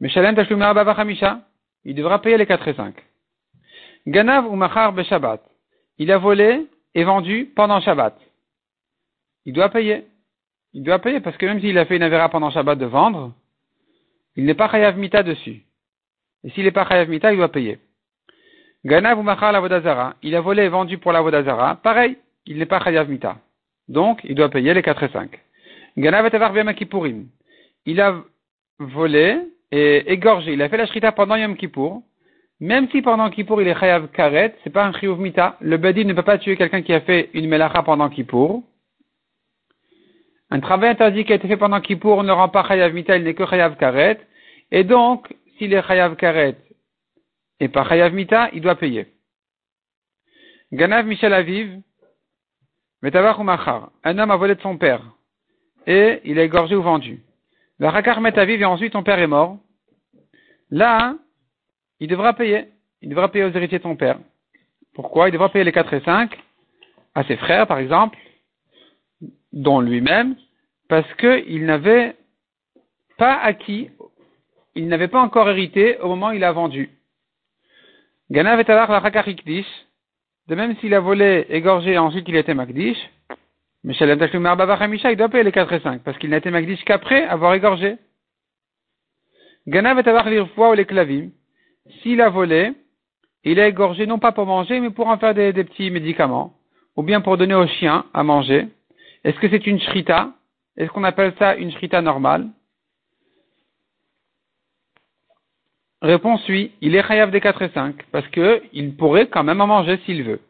Mais 0.00 0.08
Shalem 0.08 0.34
Tashlumar 0.34 0.74
Bavachamisha. 0.74 1.42
il 1.84 1.94
devra 1.94 2.20
payer 2.20 2.38
les 2.38 2.46
4 2.46 2.68
et 2.68 2.74
5. 2.74 2.94
Ganav 4.06 4.46
ou 4.46 4.56
Machar 4.56 4.94
Shabbat. 5.04 5.42
Il 5.98 6.10
a 6.10 6.18
volé 6.18 6.66
et 6.94 7.04
vendu 7.04 7.52
pendant 7.54 7.80
Shabbat. 7.80 8.18
Il 9.46 9.52
doit 9.52 9.68
payer. 9.68 10.04
Il 10.74 10.82
doit 10.82 10.98
payer 11.00 11.20
parce 11.20 11.36
que 11.36 11.46
même 11.46 11.60
s'il 11.60 11.76
a 11.78 11.84
fait 11.84 11.96
une 11.96 12.02
avéra 12.02 12.28
pendant 12.28 12.50
Shabbat 12.50 12.78
de 12.78 12.86
vendre, 12.86 13.32
il 14.36 14.44
n'est 14.44 14.54
pas 14.54 14.70
Chayav 14.70 14.96
Mita 14.96 15.22
dessus. 15.22 15.62
Et 16.44 16.50
s'il 16.50 16.64
n'est 16.64 16.70
pas 16.70 16.86
Chayav 16.88 17.08
Mita, 17.08 17.32
il 17.32 17.36
doit 17.36 17.52
payer. 17.52 17.78
Ganav 18.84 19.18
ou 19.18 19.24
la 19.24 19.60
Vodazara. 19.60 20.14
Il 20.22 20.34
a 20.34 20.40
volé 20.40 20.64
et 20.64 20.68
vendu 20.68 20.98
pour 20.98 21.12
la 21.12 21.20
Vodazara. 21.20 21.76
Pareil, 21.76 22.16
il 22.46 22.58
n'est 22.58 22.66
pas 22.66 22.80
Chayav 22.82 23.08
Mita. 23.08 23.36
Donc, 23.88 24.20
il 24.24 24.34
doit 24.34 24.48
payer 24.48 24.74
les 24.74 24.82
4 24.82 25.02
et 25.02 25.08
5. 25.08 25.30
Ganav 25.98 26.26
et 26.26 26.34
Avar 26.34 26.74
Kippurim. 26.74 27.26
Il 27.84 28.00
a 28.00 28.22
volé 28.78 29.38
et 29.70 30.12
égorgé. 30.12 30.52
Il 30.52 30.62
a 30.62 30.68
fait 30.68 30.76
la 30.76 30.86
shrita 30.86 31.12
pendant 31.12 31.36
Yom 31.36 31.56
Kippour. 31.56 32.02
Même 32.60 32.88
si 32.90 33.02
pendant 33.02 33.28
Kippour 33.28 33.60
il 33.60 33.66
est 33.66 33.74
chayav 33.74 34.08
karet, 34.12 34.54
c'est 34.62 34.70
pas 34.70 34.84
un 34.84 34.92
chiyuv 34.92 35.18
mita. 35.18 35.56
Le 35.60 35.78
badi 35.78 36.04
ne 36.04 36.12
peut 36.12 36.22
pas 36.22 36.38
tuer 36.38 36.56
quelqu'un 36.56 36.82
qui 36.82 36.92
a 36.92 37.00
fait 37.00 37.30
une 37.34 37.48
melacha 37.48 37.82
pendant 37.82 38.08
Kippour. 38.08 38.62
Un 40.52 40.60
travail 40.60 40.90
interdit 40.90 41.24
qui 41.24 41.32
a 41.32 41.36
été 41.36 41.48
fait 41.48 41.56
pendant 41.56 41.80
Kippour 41.80 42.22
ne 42.24 42.30
rend 42.30 42.50
pas 42.50 42.62
chayav 42.68 42.92
mita, 42.92 43.16
il 43.16 43.24
n'est 43.24 43.32
que 43.32 43.46
chayav 43.46 43.74
karet. 43.78 44.20
Et 44.70 44.84
donc, 44.84 45.34
s'il 45.56 45.72
est 45.72 45.82
chayav 45.82 46.14
karet 46.14 46.58
et 47.58 47.68
pas 47.68 47.88
chayav 47.88 48.12
mita, 48.12 48.50
il 48.52 48.60
doit 48.60 48.74
payer. 48.74 49.06
Ganav 50.70 51.06
Michel 51.06 51.32
Aviv, 51.32 51.80
Metavach 53.00 53.38
ou 53.38 53.44
Machar. 53.44 53.92
Un 54.04 54.18
homme 54.18 54.30
a 54.30 54.36
volé 54.36 54.54
de 54.54 54.60
son 54.60 54.76
père. 54.76 55.00
Et 55.86 56.20
il 56.24 56.38
a 56.38 56.42
égorgé 56.42 56.76
ou 56.76 56.82
vendu. 56.82 57.22
Le 57.78 57.88
Rakar 57.88 58.20
Metaviv 58.20 58.60
et 58.60 58.66
ensuite 58.66 58.92
ton 58.92 59.02
père 59.02 59.20
est 59.20 59.26
mort. 59.26 59.56
Là, 60.70 61.14
il 61.98 62.08
devra 62.08 62.34
payer. 62.34 62.66
Il 63.00 63.08
devra 63.08 63.30
payer 63.30 63.46
aux 63.46 63.52
héritiers 63.52 63.78
de 63.78 63.84
son 63.84 63.96
père. 63.96 64.18
Pourquoi? 64.92 65.30
Il 65.30 65.32
devra 65.32 65.48
payer 65.48 65.64
les 65.64 65.72
4 65.72 65.94
et 65.94 66.00
5 66.02 66.38
à 67.14 67.24
ses 67.24 67.38
frères, 67.38 67.66
par 67.66 67.78
exemple, 67.78 68.18
dont 69.52 69.80
lui-même, 69.80 70.36
parce 70.88 71.12
qu'il 71.14 71.64
n'avait 71.64 72.16
pas 73.18 73.36
acquis, 73.36 73.90
il 74.74 74.88
n'avait 74.88 75.08
pas 75.08 75.20
encore 75.20 75.48
hérité 75.50 75.98
au 76.00 76.08
moment 76.08 76.28
où 76.28 76.32
il 76.32 76.44
a 76.44 76.52
vendu. 76.52 76.90
Ganav 78.30 78.60
et 78.60 78.64
la 78.66 79.00
de 80.48 80.54
même 80.54 80.76
s'il 80.78 80.94
a 80.94 81.00
volé, 81.00 81.46
égorgé, 81.50 81.98
ensuite 81.98 82.28
il 82.28 82.36
était 82.36 82.54
Magdish, 82.54 82.98
mais 83.84 83.94
il 85.10 85.16
doit 85.16 85.28
payer 85.28 85.44
les 85.44 85.52
4 85.52 85.72
et 85.72 85.80
5, 85.80 86.02
parce 86.02 86.16
qu'il 86.18 86.30
n'a 86.30 86.38
été 86.38 86.50
qu'après 86.84 87.24
avoir 87.24 87.54
égorgé. 87.54 87.96
Ganav 89.66 89.98
et 89.98 90.08
avoir 90.08 90.28
ou 90.28 90.74
les 90.74 90.86
clavim. 90.86 91.30
S'il 92.02 92.20
a 92.20 92.28
volé, 92.28 92.72
il 93.44 93.58
a 93.60 93.68
égorgé 93.68 94.06
non 94.06 94.18
pas 94.18 94.32
pour 94.32 94.46
manger, 94.46 94.80
mais 94.80 94.90
pour 94.90 95.08
en 95.08 95.18
faire 95.18 95.34
des, 95.34 95.52
petits 95.52 95.90
médicaments, 95.90 96.54
ou 96.96 97.02
bien 97.02 97.20
pour 97.20 97.36
donner 97.36 97.54
aux 97.54 97.66
chiens 97.66 98.06
à 98.14 98.22
manger. 98.22 98.68
Est-ce 99.24 99.38
que 99.38 99.48
c'est 99.48 99.66
une 99.66 99.80
shrita? 99.80 100.32
Est-ce 100.76 100.90
qu'on 100.90 101.04
appelle 101.04 101.34
ça 101.38 101.54
une 101.54 101.70
shrita 101.70 102.00
normale? 102.00 102.48
Réponse 106.00 106.42
oui, 106.48 106.72
il 106.80 106.96
est 106.96 107.06
chayav 107.06 107.30
des 107.30 107.40
4 107.40 107.62
et 107.62 107.68
5, 107.68 107.94
parce 108.10 108.26
qu'il 108.28 108.96
pourrait 108.96 109.28
quand 109.28 109.44
même 109.44 109.60
en 109.60 109.68
manger 109.68 109.98
s'il 110.04 110.24
veut. 110.24 110.40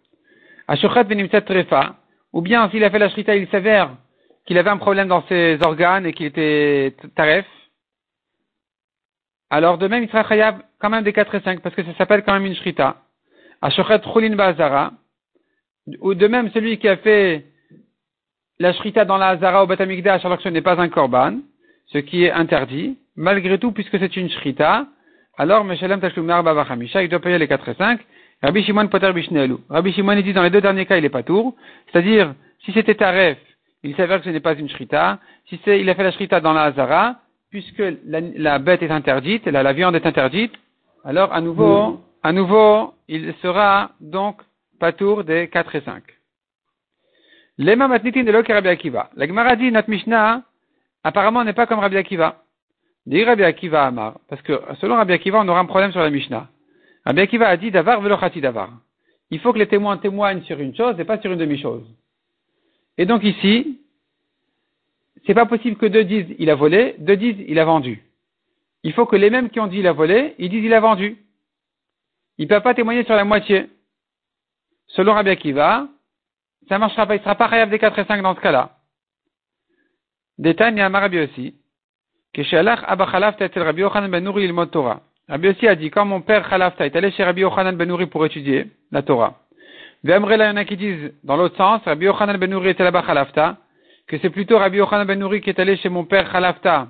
Ashochat 0.67 1.05
benimtet 1.05 1.43
trefa, 1.43 1.97
ou 2.33 2.41
bien 2.41 2.71
s'il 2.71 2.83
a 2.85 2.91
fait 2.91 2.99
la 2.99 3.11
shrita, 3.11 3.37
il 3.37 3.47
s'avère 3.49 3.95
qu'il 4.47 4.57
avait 4.57 4.71
un 4.71 4.79
problème 4.79 5.09
dans 5.09 5.26
ses 5.26 5.59
organes 5.62 6.07
et 6.07 6.14
qu'il 6.14 6.26
était 6.26 6.97
taref, 7.14 7.47
alors 9.50 9.76
de 9.76 9.87
même 9.88 10.02
il 10.02 10.09
sera 10.09 10.26
chayav 10.26 10.62
quand 10.79 10.88
même 10.88 11.05
des 11.05 11.12
4 11.12 11.35
et 11.35 11.41
5 11.41 11.61
parce 11.61 11.75
que 11.75 11.85
ça 11.85 11.95
s'appelle 11.97 12.23
quand 12.25 12.33
même 12.33 12.47
une 12.47 12.57
shrita. 12.57 13.02
Ashochet 13.61 14.00
chulin 14.11 14.35
bazara, 14.35 14.93
ou 16.00 16.14
de 16.14 16.26
même 16.29 16.50
celui 16.52 16.79
qui 16.79 16.88
a 16.88 16.97
fait 16.97 17.51
la 18.62 18.73
shrita 18.73 19.04
dans 19.04 19.19
la 19.19 19.28
hazara 19.31 19.64
au 19.64 19.66
batamikdash 19.66 20.25
alors 20.25 20.38
que 20.38 20.45
ce 20.45 20.49
n'est 20.49 20.62
pas 20.62 20.81
un 20.81 20.88
korban, 20.88 21.35
ce 21.87 21.99
qui 21.99 22.25
est 22.25 22.31
interdit, 22.31 22.97
malgré 23.16 23.59
tout 23.59 23.73
puisque 23.73 23.99
c'est 23.99 24.16
une 24.16 24.31
shrita, 24.31 24.87
alors 25.37 25.64
Meshalem 25.64 26.00
Tashlum 26.00 26.26
Bavachamisha, 26.26 27.02
il 27.02 27.09
doit 27.09 27.21
payer 27.21 27.38
les 27.38 27.49
4 27.49 27.69
et 27.69 27.75
5, 27.75 28.00
Rabbi 28.42 28.62
Shimon 28.62 28.87
Poter 28.87 29.12
Bishnelu. 29.12 29.57
Rabbi 29.69 29.92
Shimon 29.92 30.14
dit 30.21 30.33
dans 30.33 30.45
les 30.45 30.50
deux 30.50 30.61
derniers 30.61 30.87
cas, 30.87 30.97
il 30.97 31.04
est 31.04 31.16
pas 31.19 31.25
tour. 31.25 31.54
C'est-à-dire, 31.87 32.35
si 32.64 32.73
c'était 32.73 32.95
Taref, 32.95 33.38
il 33.83 33.97
s'avère 33.97 34.19
que 34.21 34.26
ce 34.26 34.31
n'est 34.31 34.40
pas 34.40 34.54
une 34.54 34.69
shrita. 34.69 35.19
Si 35.49 35.61
c'est, 35.64 35.81
il 35.81 35.90
a 35.90 35.95
fait 35.97 36.04
la 36.04 36.12
shrita 36.12 36.40
dans 36.40 36.52
la 36.52 36.64
Hazara, 36.64 37.16
puisque 37.50 37.83
la, 38.07 38.59
bête 38.59 38.83
est 38.83 38.90
interdite, 38.90 39.47
la, 39.47 39.62
la, 39.62 39.73
viande 39.73 39.97
est 39.97 40.07
interdite, 40.07 40.52
alors 41.04 41.33
à 41.33 41.40
nouveau, 41.40 41.88
mm. 41.88 41.99
à 42.23 42.33
nouveau, 42.33 42.95
il 43.09 43.35
sera 43.42 43.90
donc 44.00 44.37
patour 44.78 45.25
des 45.25 45.49
4 45.49 45.75
et 45.76 45.81
5. 45.81 46.02
Lema 47.59 47.88
matnitin 47.88 48.25
de 48.25 48.32
Rabbi 48.32 48.68
Akiva. 48.68 49.11
La 49.16 49.26
Gemara 49.26 49.56
dit, 49.56 49.71
notre 49.71 49.90
Mishnah, 49.90 50.42
apparemment 51.04 51.44
n'est 51.44 51.52
pas 51.52 51.66
comme 51.66 51.80
Rabbi 51.80 51.97
Akiva. 51.97 52.42
Dit 53.06 53.25
Rabbi 53.25 53.42
Akiva 53.42 53.85
Amar. 53.85 54.18
Parce 54.28 54.42
que 54.42 54.61
selon 54.80 54.97
Rabbi 54.97 55.12
Akiva, 55.12 55.40
on 55.40 55.49
aura 55.49 55.61
un 55.61 55.66
problème 55.66 55.92
sur 55.92 56.00
la 56.00 56.11
Mishnah. 56.11 56.49
Rabbi 57.04 57.21
Akiva 57.21 57.49
a 57.49 57.56
dit 57.56 57.71
davar 57.71 58.00
velochati 58.00 58.40
davar. 58.40 58.71
Il 59.30 59.40
faut 59.40 59.52
que 59.52 59.59
les 59.59 59.66
témoins 59.66 59.97
témoignent 59.97 60.42
sur 60.42 60.61
une 60.61 60.75
chose 60.76 60.99
et 61.00 61.04
pas 61.04 61.18
sur 61.18 61.32
une 61.32 61.38
demi-chose. 61.38 61.85
Et 62.99 63.06
donc 63.06 63.25
ici, 63.25 63.80
c'est 65.26 65.35
pas 65.35 65.47
possible 65.47 65.76
que 65.76 65.87
deux 65.87 66.04
disent 66.04 66.35
il 66.38 66.50
a 66.50 66.54
volé, 66.54 66.97
deux 66.99 67.16
disent 67.16 67.44
il 67.49 67.59
a 67.59 67.64
vendu. 67.64 68.02
Il 68.82 68.92
faut 68.92 69.06
que 69.06 69.16
les 69.16 69.30
mêmes 69.30 69.50
qui 69.50 69.61
ont 69.61 69.68
dit 69.68 69.78
il 69.78 69.87
a 69.87 69.92
volé, 69.92 70.35
ils 70.38 70.50
disent 70.50 70.64
il 70.64 70.75
a 70.75 70.80
vendu. 70.80 71.16
Ils 72.38 72.44
ne 72.44 72.49
peuvent 72.49 72.62
pas 72.62 72.75
témoigner 72.75 73.04
sur 73.04 73.14
la 73.14 73.25
moitié. 73.25 73.68
Selon 74.88 75.14
Rabbi 75.14 75.30
Akiva, 75.30 75.88
ça 76.69 76.78
marchera 76.78 77.07
pas, 77.07 77.16
il 77.16 77.21
sera 77.21 77.35
pas 77.35 77.47
réel 77.47 77.71
des 77.71 77.78
4 77.78 77.99
et 77.99 78.04
5 78.04 78.23
dans 78.23 78.35
ce 78.35 78.40
cas-là. 78.40 78.71
Y 80.38 80.81
a 80.81 80.88
Rabbi 80.88 81.21
aussi. 81.21 81.54
Allah, 82.52 82.78
Abba 82.87 83.07
Khalaf, 83.07 83.37
Rabbi 83.38 83.81
Yochanan 83.83 84.11
ben 84.11 84.25
Nouri, 84.25 84.45
il 84.45 84.71
Torah. 84.71 85.02
Rabbi 85.28 85.49
aussi 85.49 85.69
a 85.69 85.75
dit, 85.75 85.90
quand 85.90 86.04
mon 86.04 86.21
père 86.21 86.49
Khalafta 86.49 86.87
est 86.87 86.97
allé 86.97 87.11
chez 87.12 87.25
Rabbi 87.25 87.42
Yochanan 87.42 87.76
Ben 87.76 88.07
pour 88.07 88.26
étudier 88.26 88.71
la 88.90 89.02
Torah, 89.02 89.38
V'amre 90.04 90.37
là, 90.37 90.47
il 90.47 90.49
y 90.49 90.50
en 90.50 90.57
a 90.57 90.64
qui 90.64 90.76
disent, 90.76 91.12
dans 91.23 91.37
l'autre 91.37 91.57
sens, 91.57 91.83
Rabbi 91.85 92.07
Yochanan 92.07 92.37
Ben 92.37 92.52
était 92.66 92.83
là-bas 92.83 93.02
Khalafta, 93.02 93.57
que 94.09 94.19
c'est 94.19 94.31
plutôt 94.31 94.59
Rabbi 94.59 94.78
Yochanan 94.78 95.07
Ben 95.07 95.40
qui 95.40 95.50
est 95.50 95.61
allé 95.61 95.76
chez 95.76 95.88
mon 95.88 96.04
père 96.04 96.31
Khalafta, 96.31 96.88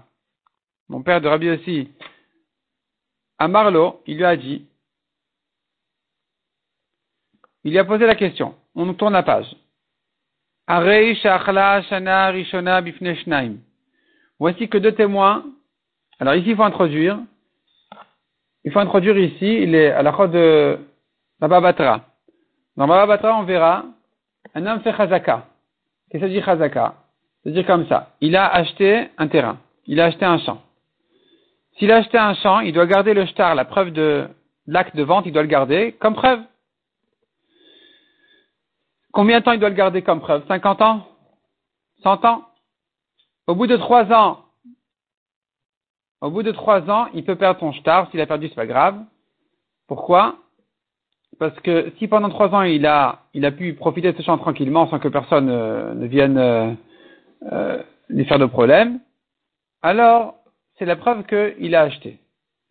mon 0.89 1.03
père 1.03 1.21
de 1.21 1.29
Rabbi 1.29 1.51
aussi. 1.51 1.91
À 3.39 3.49
Marlo, 3.49 4.03
il 4.07 4.17
lui 4.17 4.25
a 4.25 4.37
dit, 4.37 4.67
il 7.65 7.73
lui 7.73 7.79
a 7.79 7.85
posé 7.85 8.07
la 8.07 8.15
question. 8.15 8.55
On 8.75 8.93
tourne 8.95 9.13
la 9.13 9.23
page. 9.23 9.55
Voici 14.39 14.69
que 14.69 14.79
deux 14.79 14.93
témoins. 14.93 15.45
Alors 16.19 16.35
ici, 16.35 16.51
il 16.51 16.57
faut 16.57 16.63
introduire 16.63 17.19
il 18.65 18.71
faut 18.71 18.79
introduire 18.79 19.19
ici, 19.19 19.63
il 19.63 19.75
est 19.75 19.91
à 19.91 20.03
la 20.03 20.13
de 20.29 20.79
Baba 21.41 21.61
Batra. 21.61 22.01
Dans 22.77 22.87
Baba 22.87 23.07
Batra, 23.07 23.37
on 23.37 23.43
verra, 23.43 23.85
un 24.55 24.67
homme 24.67 24.81
fait 24.81 24.97
chazaka. 24.97 25.47
Qu'est-ce 26.11 26.23
que 26.23 26.29
dit 26.29 26.43
chazaka? 26.43 26.95
C'est-à-dire 27.43 27.67
comme 27.67 27.87
ça. 27.89 28.11
Il 28.21 28.37
a 28.37 28.47
acheté 28.47 29.09
un 29.19 29.27
terrain. 29.27 29.59
Il 29.87 30.01
a 30.01 30.05
acheté 30.07 30.25
un 30.25 30.39
champ. 30.39 30.63
S'il 31.79 31.91
a 31.91 31.97
acheté 31.97 32.19
un 32.19 32.35
champ, 32.35 32.61
il 32.61 32.73
doit 32.73 32.87
garder 32.87 33.15
le 33.15 33.27
shtar, 33.27 33.55
la 33.55 33.65
preuve 33.65 33.91
de 33.91 34.29
l'acte 34.69 34.95
de 34.95 35.03
vente, 35.03 35.27
il 35.27 35.33
doit 35.33 35.43
le 35.43 35.49
garder 35.49 35.93
comme 35.99 36.15
preuve. 36.15 36.41
Combien 39.13 39.41
de 39.41 39.45
temps 39.45 39.53
il 39.53 39.61
doit 39.61 39.69
le 39.69 39.75
garder 39.75 40.03
comme 40.03 40.21
preuve? 40.21 40.47
50 40.49 40.83
ans? 40.83 41.07
100 42.03 42.25
ans? 42.25 42.43
Au 43.47 43.55
bout 43.55 43.67
de 43.67 43.77
trois 43.77 44.11
ans, 44.13 44.39
au 46.23 46.31
bout 46.31 46.45
de 46.45 46.53
trois 46.53 46.89
ans, 46.89 47.09
il 47.15 47.25
peut 47.25 47.35
perdre 47.35 47.59
son 47.59 47.73
shtar. 47.73 48.09
S'il 48.11 48.21
a 48.21 48.27
perdu, 48.27 48.49
c'est 48.49 48.55
pas 48.55 48.67
grave. 48.67 48.97
Pourquoi? 49.89 50.37
Parce 51.41 51.59
que 51.61 51.93
si 51.99 52.07
pendant 52.07 52.29
trois 52.29 52.55
ans, 52.55 52.63
il 52.63 52.87
a, 52.87 53.23
il 53.35 53.45
a 53.45 53.51
pu 53.51 53.75
profiter 53.75 54.13
de 54.13 54.17
ce 54.17 54.23
champ 54.23 54.39
tranquillement 54.39 54.89
sans 54.89 55.01
que 55.01 55.09
personne 55.09 55.49
euh, 55.51 55.95
ne 55.95 56.07
vienne 56.07 56.39
euh, 56.39 56.73
euh, 57.51 57.83
lui 58.09 58.25
faire 58.25 58.39
de 58.39 58.47
problème, 58.47 59.01
alors 59.83 60.37
c'est 60.79 60.85
la 60.85 60.95
preuve 60.95 61.25
qu'il 61.25 61.75
a 61.75 61.81
acheté. 61.81 62.21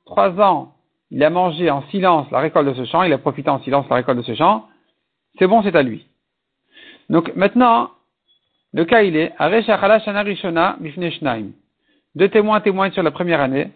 Trois 0.05 0.39
ans, 0.39 0.75
il 1.09 1.21
a 1.23 1.29
mangé 1.29 1.69
en 1.69 1.81
silence 1.89 2.31
la 2.31 2.39
récolte 2.39 2.69
de 2.69 2.73
ce 2.73 2.85
champ, 2.85 3.03
il 3.03 3.11
a 3.11 3.17
profité 3.17 3.49
en 3.49 3.61
silence 3.63 3.85
la 3.89 3.97
récolte 3.97 4.19
de 4.19 4.23
ce 4.23 4.35
champ, 4.35 4.67
c'est 5.37 5.47
bon, 5.47 5.61
c'est 5.63 5.75
à 5.75 5.83
lui. 5.83 6.07
Donc 7.11 7.35
maintenant, 7.35 7.91
le 8.71 8.85
cas 8.85 9.03
il 9.03 9.17
est, 9.17 9.33
deux 12.15 12.29
témoins 12.29 12.61
témoignent 12.61 12.93
sur 12.93 13.03
la 13.03 13.11
première 13.11 13.41
année. 13.41 13.69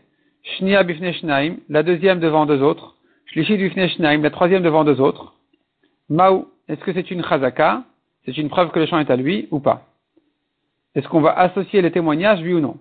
Shnia 0.43 0.83
bifne 0.83 1.11
shnaim, 1.11 1.57
la 1.67 1.83
deuxième 1.83 2.21
devant 2.21 2.45
deux 2.45 2.61
autres. 2.61 2.95
Shlishi 3.25 3.57
bifne 3.57 3.89
shnaim, 3.89 4.21
la 4.21 4.29
troisième 4.29 4.63
devant 4.63 4.85
deux 4.85 5.01
autres. 5.01 5.33
Maou, 6.07 6.47
est-ce 6.69 6.79
que 6.79 6.93
c'est 6.93 7.11
une 7.11 7.25
chazaka? 7.25 7.83
C'est 8.23 8.37
une 8.37 8.47
preuve 8.47 8.71
que 8.71 8.79
le 8.79 8.85
champ 8.85 8.99
est 8.99 9.11
à 9.11 9.17
lui 9.17 9.49
ou 9.51 9.59
pas? 9.59 9.85
Est-ce 10.95 11.09
qu'on 11.09 11.19
va 11.19 11.37
associer 11.37 11.81
les 11.81 11.91
témoignages, 11.91 12.39
oui 12.41 12.53
ou 12.53 12.61
non? 12.61 12.77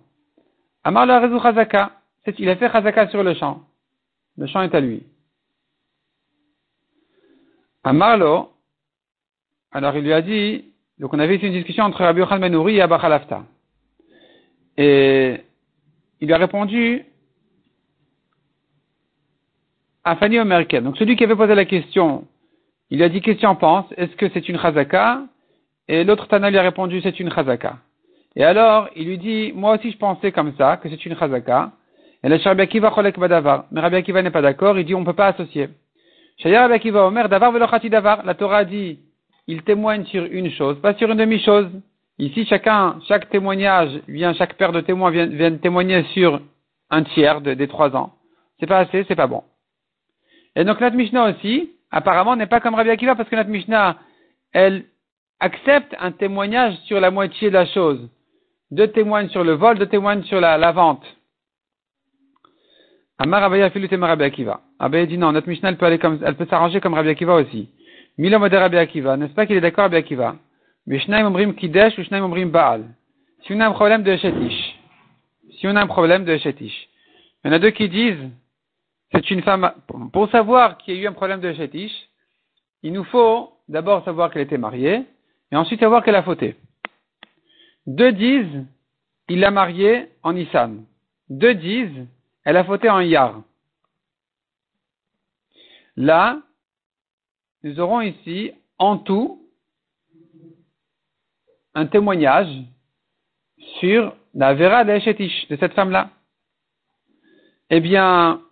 Amar 0.85 1.05
la 1.07 1.21
chazaka, 1.43 1.91
il 2.39 2.49
a 2.49 2.55
fait 2.55 2.71
chazaka 2.71 3.09
sur 3.09 3.25
le 3.25 3.35
champ. 3.35 3.63
Le 4.37 4.47
champ 4.47 4.63
est 4.63 4.75
à 4.75 4.81
lui. 4.81 5.03
À 7.83 7.93
Marlo, 7.93 8.54
alors 9.75 9.97
il 9.97 10.05
lui 10.05 10.13
a 10.13 10.23
dit, 10.23 10.67
donc 11.01 11.13
on 11.13 11.19
avait 11.19 11.35
eu 11.35 11.39
une 11.39 11.53
discussion 11.53 11.83
entre 11.83 12.05
Rabbi 12.05 12.21
Yochanan 12.21 12.41
Benouri 12.41 12.77
et 12.77 12.81
Abba 12.81 12.99
Khalafta. 13.01 13.43
Et 14.77 15.41
il 16.21 16.29
lui 16.29 16.33
a 16.33 16.39
répondu 16.39 17.05
à 20.05 20.15
Fanny. 20.15 20.37
Donc 20.37 20.97
celui 20.97 21.17
qui 21.17 21.25
avait 21.25 21.35
posé 21.35 21.57
la 21.57 21.65
question, 21.65 22.25
il 22.89 22.99
lui 22.99 23.05
a 23.05 23.09
dit 23.09 23.21
qu'est-ce 23.21 23.41
que 23.41 23.89
tu 23.89 24.01
Est-ce 24.01 24.15
que 24.15 24.29
c'est 24.33 24.49
une 24.49 24.61
chazaka? 24.61 25.23
Et 25.89 26.05
l'autre 26.05 26.29
Tana 26.29 26.51
lui 26.51 26.59
a 26.59 26.63
répondu 26.63 27.01
c'est 27.03 27.19
une 27.19 27.33
chazaka. 27.33 27.79
Et 28.37 28.45
alors 28.45 28.89
il 28.95 29.09
lui 29.09 29.19
dit 29.19 29.53
moi 29.57 29.75
aussi 29.75 29.91
je 29.91 29.99
pensais 29.99 30.31
comme 30.31 30.55
ça 30.57 30.77
que 30.77 30.89
c'est 30.89 31.05
une 31.05 31.17
chazaka. 31.17 31.73
Et 32.23 32.29
le 32.29 32.37
Rabbi 32.37 32.63
Akiva 32.63 32.91
cholek 32.91 33.19
badavar. 33.19 33.67
Mais 33.73 33.81
Rabbi 33.81 33.97
Akiva 33.97 34.23
n'est 34.23 34.31
pas 34.31 34.41
d'accord. 34.41 34.79
Il 34.79 34.85
dit 34.85 34.95
on 34.95 35.01
ne 35.01 35.05
peut 35.05 35.15
pas 35.15 35.29
associer. 35.29 35.69
Shaya 36.39 36.63
Rabbi 36.63 36.75
Akiva 36.75 37.07
Omer 37.09 37.29
davar 37.29 37.51
velochati 37.51 37.91
davar. 37.91 38.25
La 38.25 38.35
Torah 38.35 38.65
dit 38.65 39.01
il 39.47 39.63
témoigne 39.63 40.05
sur 40.07 40.25
une 40.25 40.51
chose, 40.51 40.81
pas 40.81 40.95
sur 40.95 41.11
une 41.11 41.19
demi-chose. 41.19 41.69
Ici, 42.19 42.47
chacun, 42.47 43.01
chaque 43.09 43.29
témoignage 43.29 44.01
vient, 44.09 44.35
chaque 44.35 44.55
paire 44.55 44.73
de 44.73 44.81
témoins 44.81 45.11
vient, 45.11 45.57
témoigner 45.57 46.05
sur 46.15 46.41
un 46.91 47.03
tiers 47.03 47.41
des 47.41 47.69
trois 47.69 47.95
ans. 47.97 48.15
C'est 48.61 48.67
pas 48.67 48.79
assez, 48.79 49.05
c'est 49.09 49.17
pas 49.17 49.27
bon. 49.27 49.43
Et 50.57 50.65
donc 50.65 50.81
notre 50.81 50.97
Mishnah 50.97 51.31
aussi, 51.31 51.73
apparemment, 51.91 52.37
n'est 52.37 52.47
pas 52.47 52.61
comme 52.61 52.75
Rabbi 52.75 52.91
Akiva 52.91 53.15
parce 53.15 53.29
que 53.29 53.37
notre 53.37 53.51
Mishnah, 53.51 53.97
elle 54.53 54.85
accepte 55.41 55.95
un 55.99 56.13
témoignage 56.13 56.77
sur 56.87 57.01
la 57.01 57.11
moitié 57.11 57.49
de 57.49 57.55
la 57.55 57.67
chose. 57.67 58.09
Deux 58.71 58.89
témoignent 58.89 59.29
sur 59.29 59.45
le 59.45 59.53
vol, 59.53 59.79
deux 59.79 59.87
témoignent 59.87 60.23
sur 60.25 60.41
la, 60.41 60.73
vente. 60.73 61.05
Amar 63.19 63.43
Abaya 63.43 63.69
Rabbi 63.69 64.25
Akiva. 64.25 64.61
Abaya 64.79 65.07
dit 65.07 65.19
non, 65.19 65.33
notre 65.33 65.49
Mishnah, 65.49 65.71
elle 65.71 65.77
peut 65.77 65.87
aller 65.87 65.99
comme, 65.99 66.21
elle 66.25 66.37
peut 66.37 66.47
s'arranger 66.47 66.81
comme 66.81 66.95
Rabbi 66.95 67.09
Akiva 67.09 67.35
aussi. 67.35 67.69
Milo 68.19 68.39
Rabbi 68.39 68.77
Akiva. 68.77 69.17
N'est-ce 69.17 69.35
pas 69.35 69.47
qu'il 69.47 69.57
est 69.57 69.61
d'accord 69.61 69.85
Rabbi 69.85 69.97
Akiva? 69.97 70.37
Mais 70.87 71.01
Omrim 71.25 71.55
Kidesh 71.55 71.99
ou 71.99 72.05
Shnaim 72.05 72.25
Omrim 72.25 72.51
Baal? 72.51 72.85
Si 73.43 73.53
on 73.53 73.61
a 73.61 73.67
un 73.67 73.73
problème 73.73 74.03
de 74.03 74.17
Shetish. 74.17 74.79
Si 75.59 75.67
on 75.67 75.77
a 75.77 75.83
un 75.83 75.87
problème 75.87 76.25
de 76.25 76.37
Shetish. 76.37 76.89
Il 77.45 77.49
y 77.49 77.51
en 77.51 77.53
a 77.53 77.59
deux 77.59 77.71
qui 77.71 77.89
disent, 77.89 78.31
c'est 79.13 79.31
une 79.31 79.43
femme, 79.43 79.73
pour 80.13 80.31
savoir 80.31 80.79
qu'il 80.79 80.95
y 80.95 80.99
a 80.99 81.03
eu 81.03 81.07
un 81.07 81.13
problème 81.13 81.41
de 81.41 81.53
Shetish, 81.53 81.93
il 82.83 82.93
nous 82.93 83.05
faut 83.05 83.53
d'abord 83.69 84.05
savoir 84.05 84.31
qu'elle 84.31 84.43
était 84.43 84.59
mariée, 84.59 85.05
et 85.51 85.57
ensuite 85.57 85.81
savoir 85.81 86.03
qu'elle 86.03 86.17
a 86.17 86.23
fauté. 86.23 86.57
Deux 87.87 88.13
disent, 88.13 88.65
il 89.29 89.41
l'a 89.41 89.51
mariée 89.51 90.09
en 90.23 90.33
Nissan. 90.33 90.85
Deux 91.29 91.55
disent, 91.55 92.07
elle 92.45 92.57
a 92.57 92.65
fauté 92.65 92.91
en 92.91 93.01
Yar. 93.01 93.43
Là, 95.97 96.41
nous 97.65 97.81
aurons 97.81 98.03
ici, 98.03 98.53
en 98.79 98.99
tout, 98.99 99.41
un 101.75 101.87
témoignage 101.87 102.55
sur 103.81 104.15
la 104.35 104.53
Vera 104.55 104.85
de 104.85 105.49
de 105.49 105.57
cette 105.57 105.73
femme-là. 105.73 106.11
Eh 107.71 107.81
bien, 107.81 108.43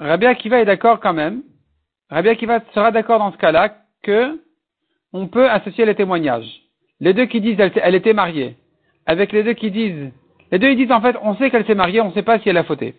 Rabbi 0.00 0.26
Akiva 0.26 0.60
est 0.60 0.64
d'accord 0.64 0.98
quand 0.98 1.14
même. 1.14 1.42
Rabbi 2.10 2.30
Akiva 2.30 2.60
sera 2.74 2.90
d'accord 2.90 3.20
dans 3.20 3.32
ce 3.32 3.38
cas-là 3.38 3.76
que 4.02 4.42
on 5.12 5.28
peut 5.28 5.48
associer 5.48 5.86
les 5.86 5.94
témoignages. 5.94 6.62
Les 6.98 7.14
deux 7.14 7.26
qui 7.26 7.40
disent 7.40 7.60
elle, 7.60 7.94
était 7.94 8.12
mariée, 8.12 8.56
avec 9.06 9.30
les 9.30 9.44
deux 9.44 9.52
qui 9.52 9.70
disent, 9.70 10.10
les 10.50 10.58
deux 10.58 10.70
ils 10.70 10.76
disent 10.76 10.90
en 10.90 11.00
fait 11.00 11.16
on 11.22 11.36
sait 11.36 11.50
qu'elle 11.50 11.64
s'est 11.64 11.76
mariée, 11.76 12.00
on 12.00 12.08
ne 12.08 12.14
sait 12.14 12.22
pas 12.22 12.40
si 12.40 12.48
elle 12.48 12.56
a 12.56 12.64
fauté. 12.64 12.96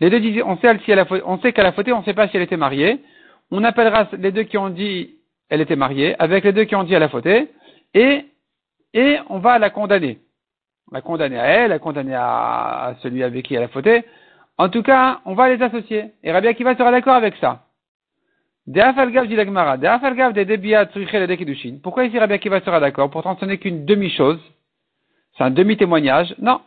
Les 0.00 0.08
deux 0.08 0.20
disent 0.20 0.42
on 0.46 0.56
sait, 0.56 0.78
si 0.84 0.90
elle 0.90 1.00
a, 1.00 1.06
on 1.26 1.38
sait 1.40 1.52
qu'elle 1.52 1.66
a 1.66 1.72
fauté, 1.72 1.92
on 1.92 2.00
ne 2.00 2.04
sait 2.04 2.14
pas 2.14 2.28
si 2.28 2.36
elle 2.38 2.42
était 2.42 2.56
mariée. 2.56 2.98
On 3.50 3.64
appellera 3.64 4.08
les 4.18 4.32
deux 4.32 4.42
qui 4.44 4.58
ont 4.58 4.70
dit 4.70 5.18
elle 5.48 5.60
était 5.60 5.76
mariée, 5.76 6.14
avec 6.20 6.44
les 6.44 6.52
deux 6.52 6.64
qui 6.64 6.74
ont 6.74 6.84
dit 6.84 6.94
elle 6.94 7.02
a 7.02 7.08
fauté, 7.08 7.48
et, 7.94 8.26
et 8.92 9.18
on 9.28 9.38
va 9.38 9.58
la 9.58 9.70
condamner. 9.70 10.18
La 10.92 11.00
condamner 11.00 11.38
à 11.38 11.46
elle, 11.46 11.70
la 11.70 11.78
condamner 11.78 12.14
à, 12.14 12.96
celui 13.02 13.22
avec 13.22 13.46
qui 13.46 13.54
elle 13.54 13.62
a 13.62 13.68
fauté. 13.68 14.04
En 14.58 14.68
tout 14.68 14.82
cas, 14.82 15.20
on 15.24 15.34
va 15.34 15.54
les 15.54 15.62
associer. 15.62 16.12
Et 16.22 16.32
Rabbi 16.32 16.48
Akiva 16.48 16.76
sera 16.76 16.90
d'accord 16.90 17.14
avec 17.14 17.36
ça. 17.36 17.64
Pourquoi 21.82 22.04
ici 22.04 22.18
Rabbi 22.18 22.34
Akiva 22.34 22.60
sera 22.60 22.80
d'accord 22.80 23.10
Pourtant, 23.10 23.36
ce 23.38 23.44
n'est 23.44 23.58
qu'une 23.58 23.86
demi-chose. 23.86 24.40
C'est 25.36 25.44
un 25.44 25.50
demi-témoignage. 25.50 26.34
Non. 26.38 26.60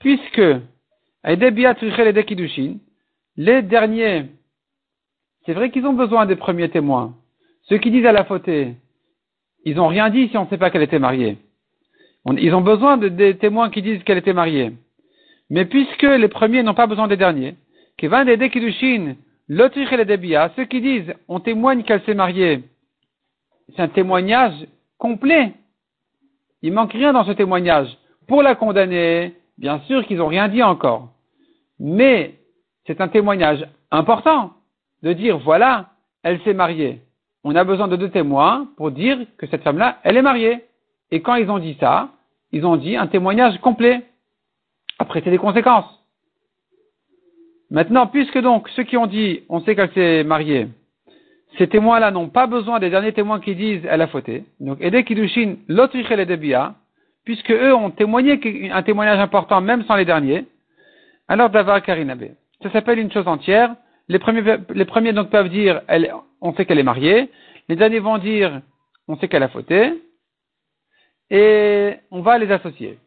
Puisque 0.00 0.42
les 3.38 3.62
derniers, 3.62 4.24
c'est 5.46 5.54
vrai 5.54 5.70
qu'ils 5.70 5.86
ont 5.86 5.92
besoin 5.92 6.26
des 6.26 6.36
premiers 6.36 6.68
témoins. 6.68 7.14
Ceux 7.62 7.78
qui 7.78 7.92
disent 7.92 8.04
à 8.04 8.12
la 8.12 8.24
fautée, 8.24 8.74
ils 9.64 9.76
n'ont 9.76 9.86
rien 9.86 10.10
dit 10.10 10.28
si 10.28 10.36
on 10.36 10.44
ne 10.44 10.48
sait 10.48 10.58
pas 10.58 10.70
qu'elle 10.70 10.82
était 10.82 10.98
mariée. 10.98 11.38
ils 12.38 12.54
ont 12.54 12.60
besoin 12.60 12.96
de, 12.96 13.08
des 13.08 13.36
témoins 13.36 13.70
qui 13.70 13.80
disent 13.80 14.02
qu'elle 14.02 14.18
était 14.18 14.32
mariée. 14.32 14.72
Mais 15.48 15.64
puisque 15.64 16.02
les 16.02 16.28
premiers 16.28 16.64
n'ont 16.64 16.74
pas 16.74 16.88
besoin 16.88 17.06
des 17.06 17.16
derniers, 17.16 17.54
des 17.98 18.50
Kiddushin, 18.50 19.14
ceux 19.48 20.64
qui 20.64 20.80
disent 20.80 21.14
on 21.28 21.38
témoigne 21.38 21.84
qu'elle 21.84 22.02
s'est 22.02 22.14
mariée, 22.14 22.64
c'est 23.74 23.82
un 23.82 23.88
témoignage 23.88 24.66
complet. 24.98 25.52
Il 26.62 26.72
manque 26.72 26.92
rien 26.92 27.12
dans 27.12 27.24
ce 27.24 27.32
témoignage. 27.32 27.96
Pour 28.26 28.42
la 28.42 28.56
condamner, 28.56 29.34
bien 29.58 29.78
sûr 29.86 30.04
qu'ils 30.06 30.18
n'ont 30.18 30.26
rien 30.26 30.48
dit 30.48 30.64
encore. 30.64 31.10
Mais 31.78 32.34
c'est 32.86 33.00
un 33.00 33.08
témoignage 33.08 33.64
important 33.92 34.55
de 35.06 35.12
dire 35.12 35.38
voilà, 35.38 35.90
elle 36.22 36.40
s'est 36.42 36.54
mariée 36.54 37.00
on 37.48 37.54
a 37.54 37.62
besoin 37.62 37.86
de 37.86 37.94
deux 37.94 38.10
témoins 38.10 38.66
pour 38.76 38.90
dire 38.90 39.18
que 39.38 39.46
cette 39.46 39.62
femme-là, 39.62 39.98
elle 40.02 40.16
est 40.16 40.22
mariée. 40.22 40.64
Et 41.12 41.22
quand 41.22 41.36
ils 41.36 41.48
ont 41.48 41.60
dit 41.60 41.76
ça, 41.78 42.08
ils 42.50 42.66
ont 42.66 42.76
dit 42.76 42.96
un 42.96 43.06
témoignage 43.06 43.56
complet. 43.60 44.02
Après, 44.98 45.22
c'est 45.22 45.30
des 45.30 45.38
conséquences. 45.38 45.88
Maintenant, 47.70 48.08
puisque 48.08 48.38
donc 48.40 48.68
ceux 48.70 48.82
qui 48.82 48.96
ont 48.96 49.06
dit 49.06 49.44
on 49.48 49.60
sait 49.60 49.76
qu'elle 49.76 49.92
s'est 49.92 50.24
mariée, 50.24 50.66
ces 51.56 51.68
témoins-là 51.68 52.10
n'ont 52.10 52.30
pas 52.30 52.48
besoin 52.48 52.80
des 52.80 52.90
derniers 52.90 53.12
témoins 53.12 53.38
qui 53.38 53.54
disent 53.54 53.86
elle 53.88 54.02
a 54.02 54.08
fauté. 54.08 54.42
Donc, 54.58 54.78
Ede 54.80 55.04
Kidushin, 55.04 55.54
l'Autriche 55.68 56.10
et 56.10 56.26
Debia, 56.26 56.74
puisque 57.24 57.52
eux 57.52 57.72
ont 57.72 57.90
témoigné 57.90 58.40
un 58.72 58.82
témoignage 58.82 59.20
important 59.20 59.60
même 59.60 59.84
sans 59.84 59.94
les 59.94 60.04
derniers, 60.04 60.46
alors 61.28 61.50
Davar 61.50 61.80
Karinabe. 61.80 62.30
Ça 62.60 62.72
s'appelle 62.72 62.98
une 62.98 63.12
chose 63.12 63.28
entière. 63.28 63.76
Les 64.08 64.18
premiers, 64.18 65.12
donc 65.12 65.30
peuvent 65.30 65.48
dire 65.48 65.82
on 66.40 66.54
sait 66.54 66.64
qu'elle 66.64 66.78
est 66.78 66.84
mariée. 66.84 67.30
Les 67.68 67.76
derniers 67.76 67.98
vont 67.98 68.18
dire, 68.18 68.60
on 69.08 69.16
sait 69.16 69.28
qu'elle 69.28 69.42
a 69.42 69.48
fauté. 69.48 69.94
Et 71.30 71.94
on 72.10 72.20
va 72.20 72.38
les 72.38 72.50
associer. 72.52 72.98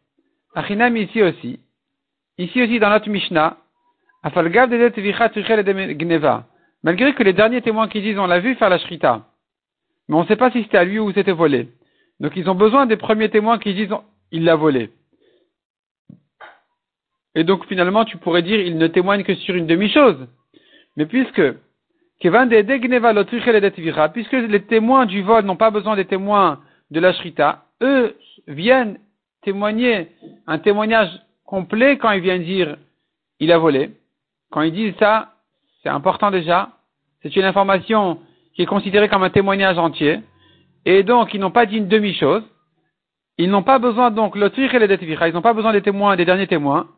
Achinam 0.54 0.96
ici 0.96 1.22
aussi. 1.22 1.60
Ici 2.36 2.62
aussi 2.62 2.78
dans 2.78 2.90
notre 2.90 3.08
Mishnah. 3.08 3.56
Malgré 6.82 7.14
que 7.14 7.22
les 7.22 7.32
derniers 7.32 7.62
témoins 7.62 7.88
qui 7.88 8.02
disent 8.02 8.18
on 8.18 8.26
l'a 8.26 8.40
vu 8.40 8.54
faire 8.56 8.68
la 8.68 8.78
shrita. 8.78 9.26
Mais 10.08 10.16
on 10.16 10.22
ne 10.22 10.26
sait 10.26 10.36
pas 10.36 10.50
si 10.50 10.62
c'était 10.62 10.76
à 10.78 10.84
lui 10.84 10.98
ou 10.98 11.12
c'était 11.12 11.32
volé. 11.32 11.68
Donc 12.18 12.32
ils 12.36 12.50
ont 12.50 12.54
besoin 12.54 12.84
des 12.84 12.98
premiers 12.98 13.30
témoins 13.30 13.58
qui 13.58 13.72
disent 13.72 13.94
il 14.32 14.44
l'a 14.44 14.56
volé. 14.56 14.90
Et 17.34 17.44
donc 17.44 17.66
finalement 17.66 18.04
tu 18.04 18.18
pourrais 18.18 18.42
dire 18.42 18.60
il 18.60 18.76
ne 18.76 18.86
témoigne 18.88 19.22
que 19.22 19.34
sur 19.34 19.54
une 19.54 19.66
demi-chose. 19.66 20.26
Mais 21.00 21.06
puisque 21.06 21.40
puisque 24.12 24.32
les 24.32 24.62
témoins 24.66 25.06
du 25.06 25.22
vol 25.22 25.44
n'ont 25.46 25.56
pas 25.56 25.70
besoin 25.70 25.96
des 25.96 26.04
témoins 26.04 26.60
de 26.90 27.00
la 27.00 27.14
shrita, 27.14 27.64
eux 27.80 28.14
viennent 28.46 28.98
témoigner 29.40 30.08
un 30.46 30.58
témoignage 30.58 31.08
complet 31.46 31.96
quand 31.96 32.10
ils 32.10 32.20
viennent 32.20 32.42
dire 32.42 32.76
il 33.38 33.50
a 33.50 33.56
volé. 33.56 33.92
Quand 34.50 34.60
ils 34.60 34.74
disent 34.74 34.92
ça, 34.98 35.32
c'est 35.82 35.88
important 35.88 36.30
déjà. 36.30 36.68
C'est 37.22 37.34
une 37.34 37.44
information 37.44 38.18
qui 38.54 38.60
est 38.60 38.66
considérée 38.66 39.08
comme 39.08 39.22
un 39.22 39.30
témoignage 39.30 39.78
entier. 39.78 40.20
Et 40.84 41.02
donc, 41.02 41.32
ils 41.32 41.40
n'ont 41.40 41.50
pas 41.50 41.64
dit 41.64 41.78
une 41.78 41.88
demi-chose. 41.88 42.42
Ils 43.38 43.48
n'ont 43.50 43.62
pas 43.62 43.78
besoin, 43.78 44.10
donc, 44.10 44.36
le 44.36 44.52
et 44.54 44.78
le 44.78 45.28
ils 45.28 45.32
n'ont 45.32 45.40
pas 45.40 45.54
besoin 45.54 45.72
des 45.72 45.80
témoins, 45.80 46.16
des 46.16 46.26
derniers 46.26 46.46
témoins, 46.46 46.88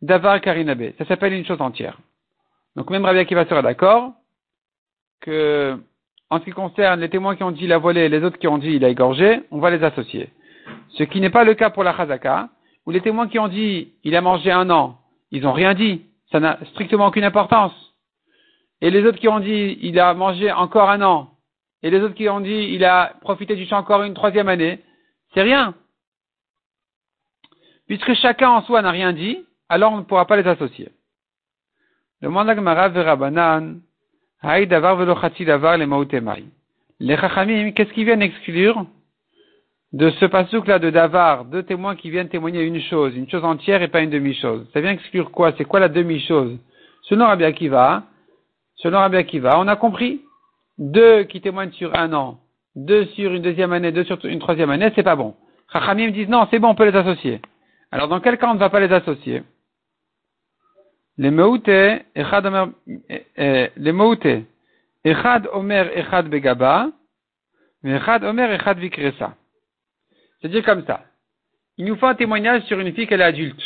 d'avar 0.00 0.40
karinabe. 0.40 0.92
Ça 0.98 1.04
s'appelle 1.06 1.32
une 1.32 1.44
chose 1.44 1.60
entière. 1.60 1.98
Donc, 2.78 2.90
même 2.90 3.04
Rabbi 3.04 3.18
Akiva 3.18 3.44
sera 3.44 3.60
d'accord 3.60 4.12
que, 5.20 5.76
en 6.30 6.38
ce 6.38 6.44
qui 6.44 6.52
concerne 6.52 7.00
les 7.00 7.10
témoins 7.10 7.34
qui 7.34 7.42
ont 7.42 7.50
dit 7.50 7.64
il 7.64 7.72
a 7.72 7.78
volé 7.78 8.02
et 8.02 8.08
les 8.08 8.22
autres 8.22 8.38
qui 8.38 8.46
ont 8.46 8.58
dit 8.58 8.70
il 8.70 8.84
a 8.84 8.88
égorgé, 8.88 9.42
on 9.50 9.58
va 9.58 9.70
les 9.70 9.82
associer. 9.82 10.30
Ce 10.90 11.02
qui 11.02 11.20
n'est 11.20 11.28
pas 11.28 11.42
le 11.42 11.54
cas 11.54 11.70
pour 11.70 11.82
la 11.82 11.92
chazaka, 11.92 12.50
où 12.86 12.92
les 12.92 13.00
témoins 13.00 13.26
qui 13.26 13.40
ont 13.40 13.48
dit 13.48 13.94
il 14.04 14.14
a 14.14 14.20
mangé 14.20 14.52
un 14.52 14.70
an, 14.70 14.96
ils 15.32 15.42
n'ont 15.42 15.54
rien 15.54 15.74
dit, 15.74 16.02
ça 16.30 16.38
n'a 16.38 16.56
strictement 16.66 17.08
aucune 17.08 17.24
importance. 17.24 17.74
Et 18.80 18.92
les 18.92 19.04
autres 19.04 19.18
qui 19.18 19.26
ont 19.26 19.40
dit 19.40 19.76
il 19.82 19.98
a 19.98 20.14
mangé 20.14 20.52
encore 20.52 20.88
un 20.88 21.02
an, 21.02 21.30
et 21.82 21.90
les 21.90 22.00
autres 22.00 22.14
qui 22.14 22.28
ont 22.28 22.40
dit 22.40 22.68
il 22.70 22.84
a 22.84 23.12
profité 23.22 23.56
du 23.56 23.66
champ 23.66 23.78
encore 23.78 24.04
une 24.04 24.14
troisième 24.14 24.48
année, 24.48 24.84
c'est 25.34 25.42
rien. 25.42 25.74
Puisque 27.88 28.14
chacun 28.14 28.50
en 28.50 28.62
soi 28.62 28.82
n'a 28.82 28.92
rien 28.92 29.12
dit, 29.12 29.44
alors 29.68 29.94
on 29.94 29.96
ne 29.96 30.02
pourra 30.02 30.26
pas 30.26 30.36
les 30.36 30.46
associer. 30.46 30.90
Demande 32.20 32.48
la 32.48 32.56
Gemara 32.56 32.88
Verabanan, 32.88 33.80
Haï 34.42 34.66
davar 34.66 34.96
velo 34.96 35.14
davar 35.46 35.76
les 35.78 35.86
maoutemai. 35.86 36.44
Les 36.98 37.16
chachamim, 37.16 37.70
qu'est-ce 37.70 37.92
qu'ils 37.92 38.06
viennent 38.06 38.22
exclure 38.22 38.86
de 39.92 40.10
ce 40.10 40.24
pasouk-là 40.26 40.80
de 40.80 40.90
davar, 40.90 41.44
deux 41.44 41.62
témoins 41.62 41.94
qui 41.94 42.10
viennent 42.10 42.28
témoigner 42.28 42.62
une 42.62 42.80
chose, 42.80 43.16
une 43.16 43.30
chose 43.30 43.44
entière 43.44 43.82
et 43.82 43.88
pas 43.88 44.00
une 44.00 44.10
demi-chose? 44.10 44.68
Ça 44.72 44.80
vient 44.80 44.90
exclure 44.90 45.30
quoi? 45.30 45.52
C'est 45.56 45.64
quoi 45.64 45.78
la 45.78 45.88
demi-chose? 45.88 46.58
Selon 47.02 47.26
Rabbi 47.26 47.44
Akiva, 47.44 48.02
selon 48.74 48.98
Rabbi 48.98 49.16
Akiva, 49.16 49.58
on 49.60 49.68
a 49.68 49.76
compris. 49.76 50.22
Deux 50.76 51.22
qui 51.24 51.40
témoignent 51.40 51.72
sur 51.72 51.96
un 51.96 52.12
an, 52.12 52.38
deux 52.74 53.04
sur 53.16 53.32
une 53.32 53.42
deuxième 53.42 53.72
année, 53.72 53.92
deux 53.92 54.04
sur 54.04 54.24
une 54.24 54.40
troisième 54.40 54.70
année, 54.70 54.90
c'est 54.96 55.04
pas 55.04 55.16
bon. 55.16 55.34
Chachamim 55.72 56.10
disent 56.10 56.28
non, 56.28 56.48
c'est 56.50 56.58
bon, 56.58 56.70
on 56.70 56.74
peut 56.74 56.88
les 56.88 56.96
associer. 56.96 57.40
Alors 57.92 58.08
dans 58.08 58.18
quel 58.20 58.38
cas 58.38 58.48
on 58.50 58.54
ne 58.54 58.58
va 58.58 58.70
pas 58.70 58.80
les 58.80 58.92
associer? 58.92 59.44
Les 61.18 61.32
meute, 61.32 61.68
echad 62.14 62.46
omer, 62.46 62.68
eh, 63.08 63.26
eh, 63.36 63.70
les 63.76 63.92
meute, 63.92 64.46
echad 65.04 65.48
omer 65.52 65.90
echad 65.98 66.28
begaba, 66.28 66.92
echad 67.82 68.22
omer 68.22 68.52
echad 68.52 68.78
vikresa. 68.78 69.34
C'est-à-dire 70.40 70.64
comme 70.64 70.84
ça. 70.86 71.04
Il 71.76 71.86
nous 71.86 71.96
faut 71.96 72.06
un 72.06 72.14
témoignage 72.14 72.62
sur 72.62 72.78
une 72.78 72.92
fille 72.92 73.08
qu'elle 73.08 73.20
est 73.20 73.24
adulte. 73.24 73.60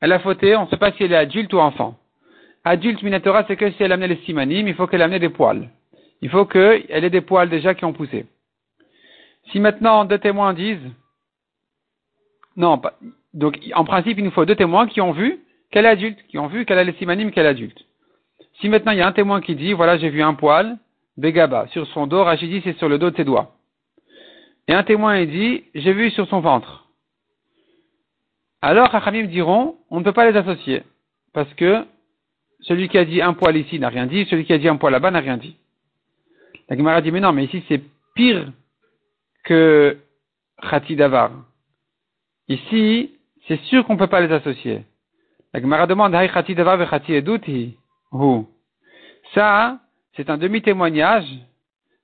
Elle 0.00 0.12
a 0.12 0.18
fauté, 0.18 0.54
on 0.56 0.64
ne 0.64 0.68
sait 0.68 0.76
pas 0.76 0.92
si 0.92 1.04
elle 1.04 1.12
est 1.12 1.16
adulte 1.16 1.52
ou 1.54 1.58
enfant. 1.60 1.98
Adulte, 2.64 3.02
Minatora, 3.02 3.44
c'est 3.46 3.56
que 3.56 3.70
si 3.70 3.82
elle 3.82 3.92
amenait 3.92 4.08
les 4.08 4.22
simanim, 4.24 4.68
il 4.68 4.74
faut 4.74 4.86
qu'elle 4.86 5.02
amenait 5.02 5.18
des 5.18 5.28
poils. 5.30 5.70
Il 6.20 6.28
faut 6.28 6.44
qu'elle 6.44 7.04
ait 7.04 7.10
des 7.10 7.20
poils 7.20 7.48
déjà 7.48 7.74
qui 7.74 7.84
ont 7.84 7.92
poussé. 7.92 8.26
Si 9.50 9.60
maintenant 9.60 10.04
deux 10.04 10.18
témoins 10.18 10.52
disent, 10.52 10.90
non, 12.56 12.80
donc 13.32 13.58
en 13.74 13.84
principe, 13.84 14.18
il 14.18 14.24
nous 14.24 14.30
faut 14.30 14.44
deux 14.44 14.56
témoins 14.56 14.88
qui 14.88 15.00
ont 15.00 15.12
vu 15.12 15.38
est 15.72 15.86
adulte, 15.86 16.18
qui 16.28 16.38
ont 16.38 16.46
vu 16.46 16.64
qu'elle 16.64 16.78
a 16.78 16.84
les 16.84 16.92
simanim, 16.94 17.30
est 17.34 17.38
adulte. 17.38 17.84
Si 18.60 18.68
maintenant 18.68 18.92
il 18.92 18.98
y 18.98 19.02
a 19.02 19.06
un 19.06 19.12
témoin 19.12 19.40
qui 19.40 19.54
dit, 19.54 19.72
voilà, 19.72 19.98
j'ai 19.98 20.08
vu 20.08 20.22
un 20.22 20.34
poil, 20.34 20.78
Begaba, 21.16 21.66
sur 21.68 21.86
son 21.88 22.06
dos, 22.06 22.24
Rachidi, 22.24 22.60
c'est 22.62 22.76
sur 22.78 22.88
le 22.88 22.98
dos 22.98 23.10
de 23.10 23.16
ses 23.16 23.24
doigts. 23.24 23.54
Et 24.68 24.74
un 24.74 24.82
témoin 24.82 25.24
dit, 25.24 25.64
j'ai 25.74 25.92
vu 25.92 26.10
sur 26.10 26.28
son 26.28 26.40
ventre. 26.40 26.88
Alors, 28.62 28.90
Chachamim 28.90 29.26
diront, 29.26 29.76
on 29.90 30.00
ne 30.00 30.04
peut 30.04 30.12
pas 30.12 30.30
les 30.30 30.36
associer. 30.36 30.82
Parce 31.32 31.52
que 31.54 31.84
celui 32.60 32.88
qui 32.88 32.98
a 32.98 33.04
dit 33.04 33.22
un 33.22 33.34
poil 33.34 33.56
ici 33.56 33.78
n'a 33.78 33.88
rien 33.88 34.06
dit, 34.06 34.26
celui 34.26 34.44
qui 34.44 34.52
a 34.52 34.58
dit 34.58 34.68
un 34.68 34.76
poil 34.76 34.92
là-bas 34.92 35.10
n'a 35.10 35.20
rien 35.20 35.36
dit. 35.36 35.56
La 36.68 36.76
Gemara 36.76 37.00
dit, 37.00 37.12
mais 37.12 37.20
non, 37.20 37.32
mais 37.32 37.44
ici 37.44 37.62
c'est 37.68 37.82
pire 38.14 38.50
que 39.44 39.98
Khati 40.60 40.96
Davar. 40.96 41.30
Ici, 42.48 43.12
c'est 43.46 43.60
sûr 43.62 43.86
qu'on 43.86 43.94
ne 43.94 43.98
peut 43.98 44.06
pas 44.06 44.20
les 44.20 44.32
associer. 44.32 44.84
La. 48.12 48.44
Ça, 49.34 49.80
c'est 50.14 50.28
un 50.28 50.36
demi-témoignage. 50.36 51.26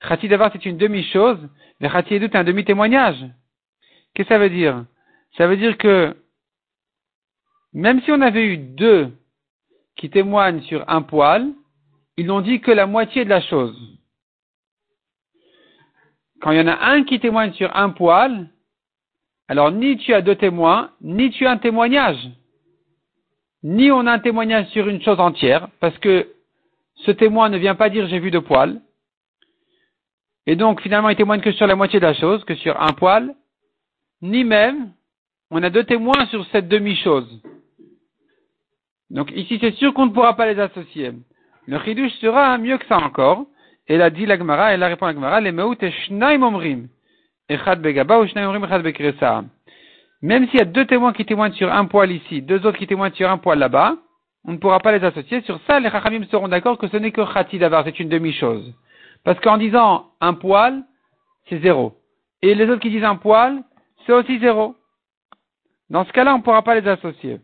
Khati 0.01 0.27
Davar, 0.27 0.51
c'est 0.51 0.65
une 0.65 0.77
demi-chose. 0.77 1.37
Mais 1.79 1.89
Khati 1.89 2.19
un 2.33 2.43
demi-témoignage. 2.43 3.19
Qu'est-ce 4.13 4.27
que 4.27 4.33
ça 4.33 4.39
veut 4.39 4.49
dire? 4.49 4.85
Ça 5.37 5.47
veut 5.47 5.57
dire 5.57 5.77
que, 5.77 6.15
même 7.73 8.01
si 8.01 8.11
on 8.11 8.21
avait 8.21 8.45
eu 8.45 8.57
deux 8.57 9.11
qui 9.95 10.09
témoignent 10.09 10.61
sur 10.63 10.87
un 10.89 11.01
poil, 11.01 11.51
ils 12.17 12.25
n'ont 12.25 12.41
dit 12.41 12.59
que 12.59 12.71
la 12.71 12.87
moitié 12.87 13.23
de 13.23 13.29
la 13.29 13.41
chose. 13.41 13.79
Quand 16.41 16.51
il 16.51 16.57
y 16.57 16.61
en 16.61 16.67
a 16.67 16.85
un 16.91 17.03
qui 17.03 17.19
témoigne 17.19 17.53
sur 17.53 17.75
un 17.75 17.89
poil, 17.89 18.49
alors 19.47 19.71
ni 19.71 19.97
tu 19.97 20.13
as 20.13 20.21
deux 20.21 20.35
témoins, 20.35 20.91
ni 21.01 21.29
tu 21.31 21.45
as 21.45 21.51
un 21.51 21.57
témoignage. 21.57 22.29
Ni 23.63 23.91
on 23.91 24.05
a 24.05 24.13
un 24.13 24.19
témoignage 24.19 24.67
sur 24.67 24.87
une 24.87 25.01
chose 25.01 25.19
entière, 25.19 25.69
parce 25.79 25.97
que 25.99 26.27
ce 26.95 27.11
témoin 27.11 27.49
ne 27.49 27.57
vient 27.57 27.75
pas 27.75 27.89
dire 27.89 28.07
j'ai 28.07 28.19
vu 28.19 28.29
deux 28.29 28.41
poils. 28.41 28.81
Et 30.45 30.55
donc 30.55 30.81
finalement 30.81 31.09
il 31.09 31.15
témoigne 31.15 31.41
que 31.41 31.53
sur 31.53 31.67
la 31.67 31.75
moitié 31.75 31.99
de 31.99 32.05
la 32.05 32.13
chose, 32.13 32.43
que 32.43 32.55
sur 32.55 32.79
un 32.81 32.93
poil, 32.93 33.33
ni 34.21 34.43
même 34.43 34.91
on 35.49 35.61
a 35.63 35.69
deux 35.69 35.83
témoins 35.83 36.25
sur 36.27 36.45
cette 36.47 36.67
demi-chose. 36.67 37.41
Donc 39.13 39.31
ici, 39.35 39.59
c'est 39.61 39.75
sûr 39.75 39.93
qu'on 39.93 40.07
ne 40.07 40.11
pourra 40.11 40.35
pas 40.35 40.51
les 40.51 40.59
associer. 40.59 41.11
Le 41.67 41.79
chidouche 41.79 42.13
sera 42.13 42.57
mieux 42.57 42.79
que 42.79 42.85
ça 42.87 42.97
encore. 42.97 43.45
Elle 43.87 44.01
a 44.01 44.09
dit 44.09 44.25
l'agmara, 44.25 44.73
elle 44.73 44.81
a 44.81 44.87
répondu 44.87 45.13
l'agmara, 45.13 45.39
les 45.39 45.51
meut 45.51 45.75
shnaim 45.79 46.41
omrim. 46.41 46.87
Echad 47.47 47.81
begaba 47.81 48.19
ou 48.19 48.27
shnaim 48.27 48.49
omrim 48.49 48.63
echad. 48.63 49.45
Même 50.23 50.47
s'il 50.47 50.59
y 50.59 50.61
a 50.61 50.65
deux 50.65 50.85
témoins 50.85 51.11
qui 51.11 51.25
témoignent 51.25 51.53
sur 51.53 51.71
un 51.71 51.83
poil 51.83 52.09
ici, 52.09 52.41
deux 52.41 52.65
autres 52.65 52.77
qui 52.77 52.87
témoignent 52.87 53.13
sur 53.13 53.29
un 53.29 53.37
poil 53.37 53.59
là-bas, 53.59 53.97
on 54.45 54.53
ne 54.53 54.57
pourra 54.57 54.79
pas 54.79 54.97
les 54.97 55.05
associer. 55.05 55.41
Sur 55.41 55.59
ça, 55.67 55.81
les 55.81 55.89
chachamim 55.89 56.23
seront 56.31 56.47
d'accord 56.47 56.77
que 56.77 56.87
ce 56.87 56.95
n'est 56.95 57.11
que 57.11 57.25
chati 57.25 57.59
d'avar, 57.59 57.83
c'est 57.83 57.99
une 57.99 58.07
demi-chose. 58.07 58.73
Parce 59.25 59.37
qu'en 59.41 59.57
disant 59.57 60.11
un 60.21 60.33
poil, 60.33 60.81
c'est 61.49 61.59
zéro. 61.59 61.97
Et 62.41 62.55
les 62.55 62.69
autres 62.69 62.81
qui 62.81 62.89
disent 62.89 63.03
un 63.03 63.17
poil, 63.17 63.63
c'est 64.05 64.13
aussi 64.13 64.39
zéro. 64.39 64.75
Dans 65.89 66.05
ce 66.05 66.13
cas-là, 66.13 66.35
on 66.35 66.37
ne 66.37 66.43
pourra 66.43 66.61
pas 66.61 66.79
les 66.79 66.87
associer. 66.87 67.41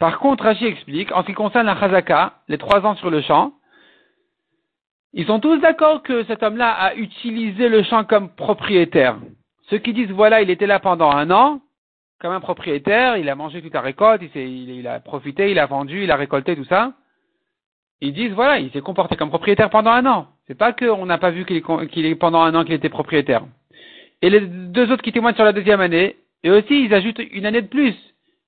Par 0.00 0.18
contre, 0.18 0.44
Rashi 0.44 0.64
explique, 0.64 1.12
en 1.12 1.20
ce 1.20 1.26
qui 1.26 1.34
concerne 1.34 1.66
la 1.66 1.78
chazaka, 1.78 2.32
les 2.48 2.56
trois 2.56 2.86
ans 2.86 2.96
sur 2.96 3.10
le 3.10 3.20
champ, 3.20 3.52
ils 5.12 5.26
sont 5.26 5.40
tous 5.40 5.58
d'accord 5.58 6.02
que 6.02 6.24
cet 6.24 6.42
homme-là 6.42 6.70
a 6.70 6.94
utilisé 6.94 7.68
le 7.68 7.82
champ 7.82 8.04
comme 8.04 8.30
propriétaire. 8.30 9.18
Ceux 9.68 9.76
qui 9.76 9.92
disent, 9.92 10.10
voilà, 10.10 10.40
il 10.40 10.48
était 10.48 10.66
là 10.66 10.80
pendant 10.80 11.10
un 11.10 11.30
an, 11.30 11.60
comme 12.18 12.32
un 12.32 12.40
propriétaire, 12.40 13.18
il 13.18 13.28
a 13.28 13.34
mangé 13.34 13.60
toute 13.60 13.74
la 13.74 13.82
récolte, 13.82 14.22
il, 14.34 14.88
a 14.88 15.00
profité, 15.00 15.50
il 15.50 15.58
a 15.58 15.66
vendu, 15.66 16.04
il 16.04 16.10
a 16.10 16.16
récolté 16.16 16.56
tout 16.56 16.64
ça. 16.64 16.94
Ils 18.00 18.14
disent, 18.14 18.32
voilà, 18.32 18.58
il 18.58 18.70
s'est 18.70 18.80
comporté 18.80 19.16
comme 19.16 19.28
propriétaire 19.28 19.68
pendant 19.68 19.90
un 19.90 20.06
an. 20.06 20.28
C'est 20.46 20.56
pas 20.56 20.72
qu'on 20.72 21.04
n'a 21.04 21.18
pas 21.18 21.30
vu 21.30 21.44
qu'il 21.44 21.56
est, 22.06 22.14
pendant 22.14 22.40
un 22.40 22.54
an 22.54 22.64
qu'il 22.64 22.72
était 22.72 22.88
propriétaire. 22.88 23.42
Et 24.22 24.30
les 24.30 24.40
deux 24.40 24.90
autres 24.90 25.02
qui 25.02 25.12
témoignent 25.12 25.34
sur 25.34 25.44
la 25.44 25.52
deuxième 25.52 25.80
année, 25.80 26.16
eux 26.46 26.56
aussi, 26.56 26.84
ils 26.84 26.94
ajoutent 26.94 27.20
une 27.32 27.44
année 27.44 27.60
de 27.60 27.68
plus. 27.68 27.94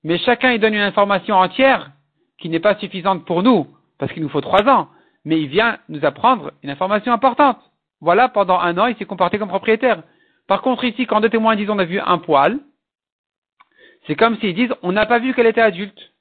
Mais 0.03 0.17
chacun 0.19 0.51
il 0.51 0.59
donne 0.59 0.73
une 0.73 0.81
information 0.81 1.35
entière 1.35 1.91
qui 2.39 2.49
n'est 2.49 2.59
pas 2.59 2.75
suffisante 2.75 3.25
pour 3.25 3.43
nous, 3.43 3.67
parce 3.97 4.11
qu'il 4.11 4.21
nous 4.21 4.29
faut 4.29 4.41
trois 4.41 4.67
ans. 4.67 4.89
Mais 5.25 5.39
il 5.41 5.47
vient 5.47 5.79
nous 5.87 6.03
apprendre 6.03 6.51
une 6.61 6.69
information 6.69 7.13
importante. 7.13 7.59
Voilà, 8.01 8.27
pendant 8.27 8.59
un 8.59 8.77
an, 8.77 8.87
il 8.87 8.97
s'est 8.97 9.05
comporté 9.05 9.39
comme 9.39 9.47
propriétaire. 9.47 10.03
Par 10.47 10.61
contre, 10.61 10.83
ici, 10.83 11.05
quand 11.05 11.21
deux 11.21 11.29
témoins 11.29 11.55
disent 11.55 11.69
on 11.69 11.79
a 11.79 11.85
vu 11.85 11.99
un 11.99 12.17
poil, 12.17 12.59
c'est 14.05 14.15
comme 14.15 14.37
s'ils 14.39 14.55
disent 14.55 14.73
on 14.81 14.91
n'a 14.91 15.05
pas 15.05 15.19
vu 15.19 15.33
qu'elle 15.33 15.47
était 15.47 15.61
adulte. 15.61 16.11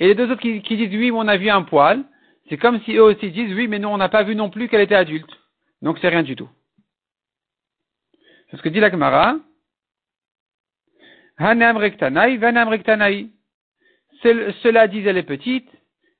Et 0.00 0.08
les 0.08 0.14
deux 0.14 0.30
autres 0.30 0.42
qui, 0.42 0.60
disent 0.60 0.94
oui, 0.94 1.10
on 1.14 1.28
a 1.28 1.36
vu 1.36 1.48
un 1.48 1.62
poil, 1.62 2.04
c'est 2.48 2.58
comme 2.58 2.80
si 2.82 2.96
eux 2.96 3.02
aussi 3.02 3.30
disent 3.30 3.54
oui, 3.54 3.68
mais 3.68 3.78
nous 3.78 3.88
on 3.88 3.96
n'a 3.96 4.10
pas 4.10 4.22
vu 4.22 4.36
non 4.36 4.50
plus 4.50 4.68
qu'elle 4.68 4.82
était 4.82 4.94
adulte. 4.94 5.30
Donc 5.80 5.98
c'est 6.00 6.08
rien 6.08 6.22
du 6.22 6.36
tout. 6.36 6.48
C'est 8.50 8.58
ce 8.58 8.62
que 8.62 8.68
dit 8.68 8.80
la 8.80 8.90
Gemara. 8.90 9.36
Hanam 11.38 11.76
rektanaï, 11.76 12.36
vanam 12.36 12.68
rektanaï. 12.68 13.30
Cela 14.22 14.86
disent 14.86 15.06
elle 15.06 15.16
est 15.16 15.22
petite, 15.24 15.68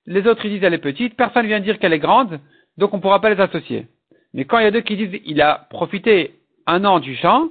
les 0.07 0.27
autres 0.27 0.47
disent 0.49 0.63
elle 0.63 0.75
est 0.75 0.79
petite, 0.79 1.17
personne 1.17 1.47
vient 1.47 1.61
dire 1.61 1.79
qu'elle 1.79 1.93
est 1.93 1.99
grande, 1.99 2.41
donc 2.77 2.93
on 2.93 2.97
ne 2.97 3.03
pourra 3.03 3.21
pas 3.21 3.31
les 3.33 3.41
associer. 3.41 3.87
Mais 4.35 4.45
quand 4.45 4.59
il 4.59 4.65
y 4.65 4.67
a 4.67 4.71
deux 4.71 4.81
qui 4.81 4.97
disent 4.97 5.21
il 5.25 5.41
a 5.41 5.67
profité 5.71 6.35
un 6.67 6.85
an 6.85 6.99
du 6.99 7.15
champ, 7.17 7.49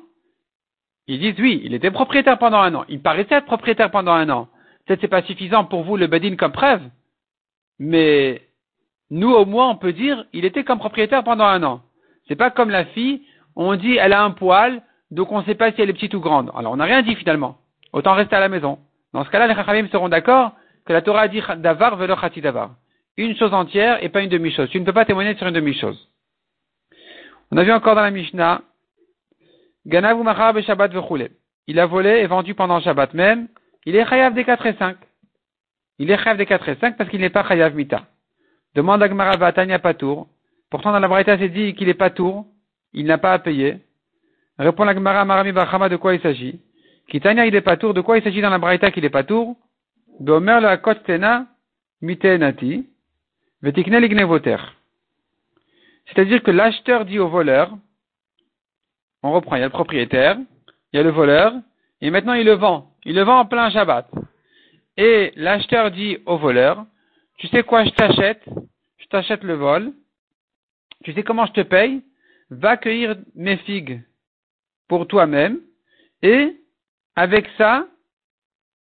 ils 1.08 1.20
disent 1.20 1.40
oui, 1.40 1.62
il 1.64 1.74
était 1.74 1.92
propriétaire 1.92 2.38
pendant 2.38 2.60
un 2.60 2.74
an. 2.76 2.86
Il 2.90 3.02
paraissait 3.02 3.36
être 3.36 3.46
propriétaire 3.46 3.92
pendant 3.92 4.14
un 4.14 4.30
an. 4.30 4.50
Peut-être 4.86 5.02
c'est 5.02 5.08
pas 5.08 5.22
suffisant 5.24 5.64
pour 5.66 5.84
vous 5.84 5.96
le 5.96 6.08
bedin 6.08 6.36
comme 6.36 6.52
preuve, 6.52 6.82
mais 7.80 8.42
nous 9.10 9.32
au 9.32 9.46
moins 9.46 9.70
on 9.70 9.76
peut 9.76 9.94
dire 9.94 10.26
il 10.34 10.44
était 10.44 10.64
comme 10.64 10.80
propriétaire 10.80 11.24
pendant 11.24 11.46
un 11.46 11.64
an. 11.64 11.82
C'est 12.28 12.36
pas 12.36 12.50
comme 12.50 12.70
la 12.70 12.86
fille, 12.86 13.22
on 13.56 13.76
dit 13.76 13.96
elle 13.96 14.14
a 14.14 14.24
un 14.24 14.32
poil, 14.32 14.82
donc 15.12 15.32
on 15.32 15.40
ne 15.40 15.44
sait 15.44 15.56
pas 15.56 15.72
si 15.72 15.82
elle 15.82 15.90
est 15.90 15.94
petite 15.94 16.14
ou 16.14 16.22
grande. 16.22 16.50
Alors 16.56 16.72
on 16.72 16.78
n'a 16.78 16.86
rien 16.86 17.02
dit 17.02 17.16
finalement. 17.16 17.58
Autant 17.94 18.14
rester 18.14 18.36
à 18.36 18.40
la 18.40 18.50
maison. 18.50 18.80
Dans 19.14 19.26
ce 19.26 19.30
cas-là, 19.30 19.48
les 19.48 19.56
Chachamim 19.56 19.90
seront 19.90 20.08
d'accord 20.08 20.54
que 20.86 20.94
la 20.94 21.02
Torah 21.02 21.22
a 21.22 21.28
dit 21.28 21.42
davar 21.58 21.98
velo 21.98 22.16
davar. 22.38 22.72
Une 23.18 23.36
chose 23.36 23.54
entière 23.54 24.02
et 24.04 24.10
pas 24.10 24.22
une 24.22 24.30
demi-chose. 24.30 24.70
Tu 24.70 24.80
ne 24.80 24.86
peux 24.86 24.94
pas 24.94 25.04
témoigner 25.04 25.36
sur 25.36 25.46
une 25.46 25.54
demi-chose. 25.54 26.08
On 27.52 27.58
a 27.58 27.64
vu 27.64 27.72
encore 27.74 27.96
dans 27.96 28.02
la 28.02 28.12
Mishnah, 28.12 28.62
Ganavu 29.86 30.24
machar 30.24 30.58
Shabbat 30.62 30.94
Il 31.68 31.80
a 31.80 31.86
volé 31.86 32.10
et 32.10 32.28
vendu 32.28 32.56
pendant 32.56 32.80
Shabbat 32.80 33.14
même. 33.14 33.50
Il 33.86 33.96
est 33.96 34.06
chayav 34.06 34.34
des 34.34 34.46
4 34.46 34.66
et 34.68 34.74
5. 34.74 34.96
Il 36.00 36.10
est 36.10 36.18
chayav 36.18 36.38
des 36.38 36.46
4 36.46 36.70
et 36.70 36.76
5 36.76 36.98
parce 36.98 37.10
qu'il 37.10 37.20
n'est 37.20 37.30
pas 37.30 37.46
chayav 37.46 37.76
mita. 37.76 38.04
Demande 38.76 39.04
à 39.04 39.10
Gmara 39.10 39.36
Vatanya 39.36 39.80
Patour. 39.80 40.28
Pourtant 40.70 40.94
dans 40.94 41.00
la 41.00 41.08
Braïta 41.10 41.38
c'est 41.38 41.50
dit 41.50 41.74
qu'il 41.76 41.90
est 41.90 41.96
Patour. 41.96 42.46
Il 42.94 43.06
n'a 43.06 43.18
pas 43.18 43.34
à 43.34 43.40
payer. 43.40 43.80
Répond 44.62 44.84
la 44.84 44.94
Gemara 44.94 45.26
Marami 45.26 45.52
Bachama 45.54 45.90
de 45.90 45.96
quoi 45.96 46.14
il 46.14 46.22
s'agit? 46.22 46.62
Kitania 47.08 47.48
il 47.48 47.56
est 47.56 47.62
pas 47.62 47.78
de 47.78 48.02
quoi 48.02 48.20
il 48.20 48.24
s'agit 48.24 48.42
dans 48.42 48.52
la 48.52 48.60
Braïta 48.60 48.92
qu'il 48.92 49.04
est 49.04 49.10
pas 49.10 49.24
tour? 49.24 49.56
Beomer 50.20 50.60
le 50.62 50.68
Akot 50.68 50.94
Tena 50.94 51.48
Mitenati. 52.00 52.88
C'est-à-dire 56.06 56.44
que 56.44 56.52
l'acheteur 56.52 57.06
dit 57.06 57.18
au 57.18 57.28
voleur, 57.28 57.76
on 59.24 59.32
reprend, 59.32 59.56
il 59.56 59.62
y 59.62 59.64
a 59.64 59.66
le 59.66 59.72
propriétaire, 59.72 60.38
il 60.94 60.98
y 60.98 61.00
a 61.00 61.04
le 61.04 61.10
voleur, 61.10 61.54
et 62.00 62.12
maintenant 62.12 62.34
il 62.34 62.46
le 62.46 62.54
vend. 62.54 62.92
Il 63.04 63.16
le 63.16 63.24
vend 63.24 63.40
en 63.40 63.46
plein 63.46 63.72
Shabbat. 63.72 64.12
Et 64.96 65.34
l'acheteur 65.38 65.90
dit 65.90 66.20
au 66.28 66.38
voleur, 66.38 66.86
tu 67.40 67.48
sais 67.48 67.64
quoi, 67.64 67.84
je 67.84 67.90
t'achète, 67.90 68.44
je 68.98 69.08
t'achète 69.08 69.44
le 69.44 69.56
vol, 69.56 69.92
tu 71.04 71.14
sais 71.14 71.24
comment 71.24 71.48
je 71.48 71.54
te 71.54 71.62
paye, 71.62 72.04
va 72.52 72.78
cueillir 72.78 73.16
mes 73.34 73.58
figues 73.58 74.04
pour 74.92 75.08
toi-même, 75.08 75.62
et 76.22 76.54
avec 77.16 77.48
ça, 77.58 77.88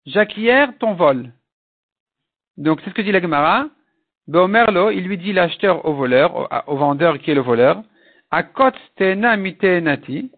j'acquiers 0.07 0.67
ton 0.81 0.95
vol. 0.95 1.33
Donc 2.57 2.81
c'est 2.81 2.91
ce 2.91 2.95
que 2.97 3.03
dit 3.03 3.13
la 3.13 3.23
Gemara. 3.23 3.69
Merlo, 4.27 4.91
il 4.91 5.05
lui 5.05 5.19
dit 5.19 5.33
l'acheteur 5.33 5.85
au 5.85 5.95
voleur, 5.95 6.49
au, 6.67 6.77
vendeur 6.77 7.21
qui 7.21 7.31
est 7.31 7.37
le 7.37 7.43
voleur, 7.43 7.85
Akot 8.33 8.73
tena 8.97 9.37
nati, 9.37 10.33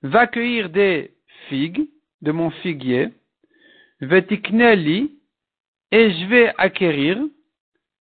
va 0.00 0.26
cueillir 0.26 0.70
des 0.70 1.14
figues 1.50 1.86
de 2.22 2.32
mon 2.32 2.48
figuier, 2.48 3.10
vetikneli, 4.00 5.20
et 5.90 6.12
je 6.12 6.24
vais 6.30 6.54
acquérir, 6.56 7.22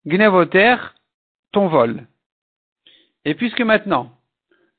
gnevoter, 0.06 0.76
ton 1.52 1.68
vol. 1.68 2.06
Et 3.24 3.34
puisque 3.34 3.62
maintenant, 3.62 4.19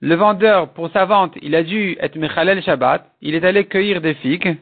le 0.01 0.15
vendeur, 0.15 0.73
pour 0.73 0.89
sa 0.91 1.05
vente, 1.05 1.37
il 1.43 1.53
a 1.55 1.61
dû 1.63 1.95
être 1.99 2.15
Mechalel 2.15 2.63
Shabbat, 2.63 3.05
il 3.21 3.35
est 3.35 3.45
allé 3.45 3.65
cueillir 3.65 4.01
des 4.01 4.15
figues, 4.15 4.57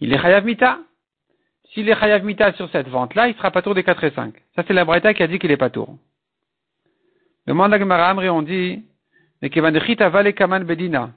il 0.00 0.12
est 0.12 0.18
Chayav 0.18 0.44
Mita. 0.44 0.78
S'il 1.70 1.88
est 1.88 1.98
Chayav 1.98 2.24
Mita 2.24 2.52
sur 2.52 2.70
cette 2.70 2.88
vente-là, 2.88 3.28
il 3.28 3.34
sera 3.34 3.50
pas 3.50 3.62
tour 3.62 3.74
des 3.74 3.82
4 3.82 4.04
et 4.04 4.10
5. 4.12 4.34
Ça, 4.54 4.62
c'est 4.66 4.72
la 4.72 4.84
Braïta 4.84 5.12
qui 5.12 5.24
a 5.24 5.26
dit 5.26 5.40
qu'il 5.40 5.50
est 5.50 5.56
pas 5.56 5.70
tour. 5.70 5.98
Le 7.46 7.54
Mandagmara 7.54 8.10
Amri, 8.10 8.28
on 8.28 8.42
dit, 8.42 8.84
Kaman 9.42 10.64
Bedina. 10.64 11.10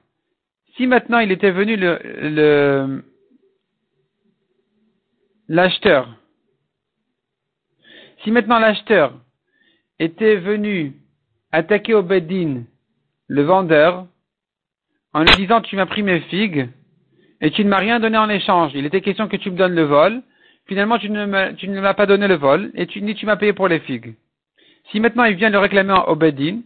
Si 0.75 0.88
maintenant 0.88 1.19
il 1.19 1.31
était 1.31 1.51
venu 1.51 1.75
le, 1.75 3.03
l'acheteur, 5.47 6.15
si 8.23 8.31
maintenant 8.31 8.57
l'acheteur 8.57 9.13
était 9.99 10.38
venu 10.38 10.93
attaquer 11.51 11.93
au 11.93 12.01
Bedin 12.01 12.63
le 13.31 13.43
vendeur 13.43 14.07
en 15.13 15.21
lui 15.23 15.33
disant 15.37 15.61
tu 15.61 15.77
m'as 15.77 15.85
pris 15.85 16.03
mes 16.03 16.19
figues 16.19 16.67
et 17.39 17.49
tu 17.51 17.63
ne 17.63 17.69
m'as 17.69 17.77
rien 17.77 18.01
donné 18.01 18.17
en 18.17 18.29
échange. 18.29 18.73
Il 18.75 18.85
était 18.85 18.99
question 18.99 19.29
que 19.29 19.37
tu 19.37 19.49
me 19.49 19.55
donnes 19.55 19.73
le 19.73 19.83
vol. 19.83 20.21
Finalement, 20.67 20.99
tu 20.99 21.09
ne 21.09 21.81
m'as 21.81 21.93
pas 21.93 22.05
donné 22.05 22.27
le 22.27 22.35
vol 22.35 22.71
et 22.75 22.87
tu, 22.87 23.01
ni 23.01 23.15
tu 23.15 23.25
m'as 23.25 23.37
payé 23.37 23.53
pour 23.53 23.69
les 23.69 23.79
figues. 23.79 24.15
Si 24.91 24.99
maintenant 24.99 25.23
il 25.23 25.35
vient 25.35 25.49
le 25.49 25.59
réclamer 25.59 26.01
au 26.07 26.15
Bedin, 26.15 26.59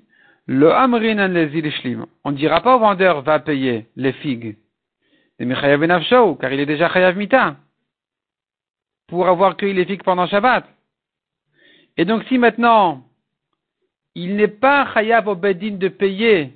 le 0.47 0.71
amrin 0.71 1.27
les 1.27 1.97
on 2.23 2.31
ne 2.31 2.35
dira 2.35 2.61
pas 2.61 2.75
au 2.75 2.79
vendeur 2.79 3.21
va 3.21 3.39
payer 3.39 3.85
les 3.95 4.13
figues. 4.13 4.57
car 5.37 6.51
il 6.51 6.59
est 6.59 6.65
déjà 6.65 6.89
chayav 6.89 7.15
mita. 7.15 7.57
Pour 9.07 9.27
avoir 9.27 9.55
cueilli 9.55 9.75
les 9.75 9.85
figues 9.85 10.03
pendant 10.03 10.25
Shabbat. 10.25 10.65
Et 11.97 12.05
donc 12.05 12.23
si 12.23 12.39
maintenant 12.39 13.03
il 14.15 14.35
n'est 14.35 14.47
pas 14.47 14.91
chayav 14.93 15.27
au 15.27 15.35
bedin 15.35 15.77
de 15.77 15.87
payer 15.89 16.53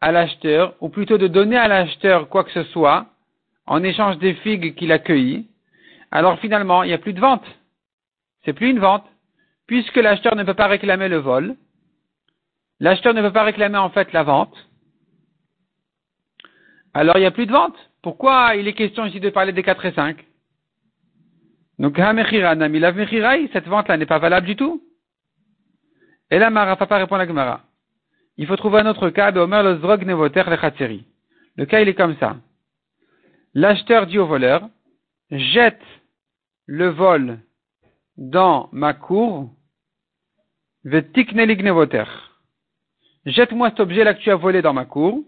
à 0.00 0.12
l'acheteur, 0.12 0.74
ou 0.80 0.88
plutôt 0.88 1.18
de 1.18 1.26
donner 1.26 1.56
à 1.56 1.68
l'acheteur 1.68 2.28
quoi 2.28 2.44
que 2.44 2.52
ce 2.52 2.64
soit, 2.64 3.06
en 3.66 3.82
échange 3.82 4.18
des 4.18 4.34
figues 4.34 4.74
qu'il 4.74 4.92
a 4.92 4.98
cueillies, 4.98 5.48
alors 6.10 6.38
finalement, 6.38 6.82
il 6.82 6.88
n'y 6.88 6.94
a 6.94 6.98
plus 6.98 7.14
de 7.14 7.20
vente. 7.20 7.44
C'est 8.44 8.52
plus 8.52 8.70
une 8.70 8.78
vente, 8.78 9.06
puisque 9.66 9.96
l'acheteur 9.96 10.36
ne 10.36 10.44
peut 10.44 10.54
pas 10.54 10.66
réclamer 10.66 11.08
le 11.08 11.16
vol, 11.16 11.56
l'acheteur 12.80 13.14
ne 13.14 13.22
peut 13.22 13.32
pas 13.32 13.44
réclamer 13.44 13.78
en 13.78 13.90
fait 13.90 14.12
la 14.12 14.22
vente, 14.22 14.54
alors 16.94 17.16
il 17.16 17.20
n'y 17.20 17.26
a 17.26 17.32
plus 17.32 17.46
de 17.46 17.52
vente. 17.52 17.76
Pourquoi 18.02 18.54
il 18.54 18.68
est 18.68 18.72
question 18.74 19.04
ici 19.04 19.18
de 19.18 19.30
parler 19.30 19.52
des 19.52 19.62
4 19.64 19.84
et 19.86 19.92
5 19.92 20.24
Donc, 21.80 21.96
cette 21.96 23.66
vente-là 23.66 23.96
n'est 23.96 24.06
pas 24.06 24.18
valable 24.18 24.46
du 24.46 24.54
tout. 24.54 24.80
Et 26.34 26.38
là, 26.40 26.50
Mara 26.50 26.74
Papa 26.74 26.96
répond 26.96 27.14
à 27.14 27.18
la 27.18 27.28
Gemara. 27.28 27.60
Il 28.36 28.48
faut 28.48 28.56
trouver 28.56 28.80
un 28.80 28.86
autre 28.86 29.08
cas 29.10 29.30
de 29.30 29.38
Omer 29.38 29.62
le 29.62 29.78
Zrog 29.78 30.04
Nevoter 30.04 30.42
le 30.48 30.98
Le 31.56 31.64
cas, 31.64 31.80
il 31.80 31.88
est 31.88 31.94
comme 31.94 32.16
ça. 32.16 32.38
L'acheteur 33.54 34.08
dit 34.08 34.18
au 34.18 34.26
voleur, 34.26 34.68
jette 35.30 35.80
le 36.66 36.88
vol 36.88 37.38
dans 38.16 38.68
ma 38.72 38.94
cour, 38.94 39.48
vetiknelig 40.82 41.62
nevoter. 41.62 42.02
Jette-moi 43.26 43.70
cet 43.70 43.78
objet-là 43.78 44.14
que 44.14 44.20
tu 44.20 44.32
as 44.32 44.34
volé 44.34 44.60
dans 44.60 44.74
ma 44.74 44.86
cour. 44.86 45.22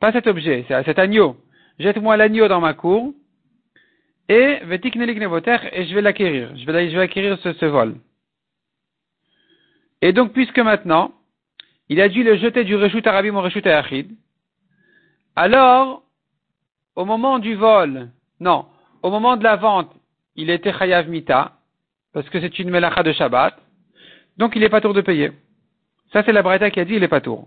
Pas 0.00 0.12
cet 0.12 0.26
objet, 0.26 0.64
c'est 0.68 0.84
cet 0.84 0.98
agneau. 0.98 1.36
Jette-moi 1.78 2.16
l'agneau 2.16 2.48
dans 2.48 2.62
ma 2.62 2.72
cour. 2.72 3.12
Et 4.26 4.60
vetiknelig 4.64 5.18
nevoter, 5.18 5.58
et 5.72 5.84
je 5.84 5.94
vais 5.94 6.00
l'acquérir. 6.00 6.56
Je 6.56 6.64
vais, 6.64 6.98
acquérir 6.98 7.38
ce 7.40 7.66
vol. 7.66 7.96
Et 10.02 10.12
donc, 10.12 10.32
puisque 10.32 10.58
maintenant, 10.58 11.12
il 11.88 12.00
a 12.00 12.08
dû 12.08 12.22
le 12.22 12.36
jeter 12.36 12.64
du 12.64 12.76
reshut 12.76 13.06
arabim 13.06 13.34
au 13.36 13.42
reshut 13.42 13.66
achid, 13.66 14.10
alors, 15.36 16.02
au 16.96 17.04
moment 17.04 17.38
du 17.38 17.54
vol, 17.54 18.10
non, 18.40 18.66
au 19.02 19.10
moment 19.10 19.36
de 19.36 19.44
la 19.44 19.56
vente, 19.56 19.92
il 20.36 20.50
était 20.50 20.72
chayav 20.72 21.08
mita, 21.08 21.52
parce 22.12 22.28
que 22.28 22.40
c'est 22.40 22.58
une 22.58 22.70
melacha 22.70 23.02
de 23.02 23.12
Shabbat, 23.12 23.56
donc 24.36 24.56
il 24.56 24.60
n'est 24.60 24.68
pas 24.68 24.80
tour 24.80 24.94
de 24.94 25.00
payer. 25.00 25.32
Ça, 26.12 26.22
c'est 26.24 26.32
la 26.32 26.42
Braïta 26.42 26.70
qui 26.70 26.80
a 26.80 26.84
dit 26.84 26.94
il 26.94 27.00
n'est 27.00 27.08
pas 27.08 27.20
tour. 27.20 27.46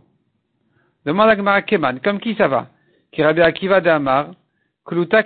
Demande 1.06 1.30
à 1.30 1.36
Gemara 1.36 1.62
Keman, 1.62 2.00
comme 2.00 2.20
qui 2.20 2.36
ça 2.36 2.48
va? 2.48 2.68
Kirabi 3.12 3.42
Akiva 3.42 3.82
de 3.82 3.90
Amar, 3.90 4.32
Kluta 4.86 5.22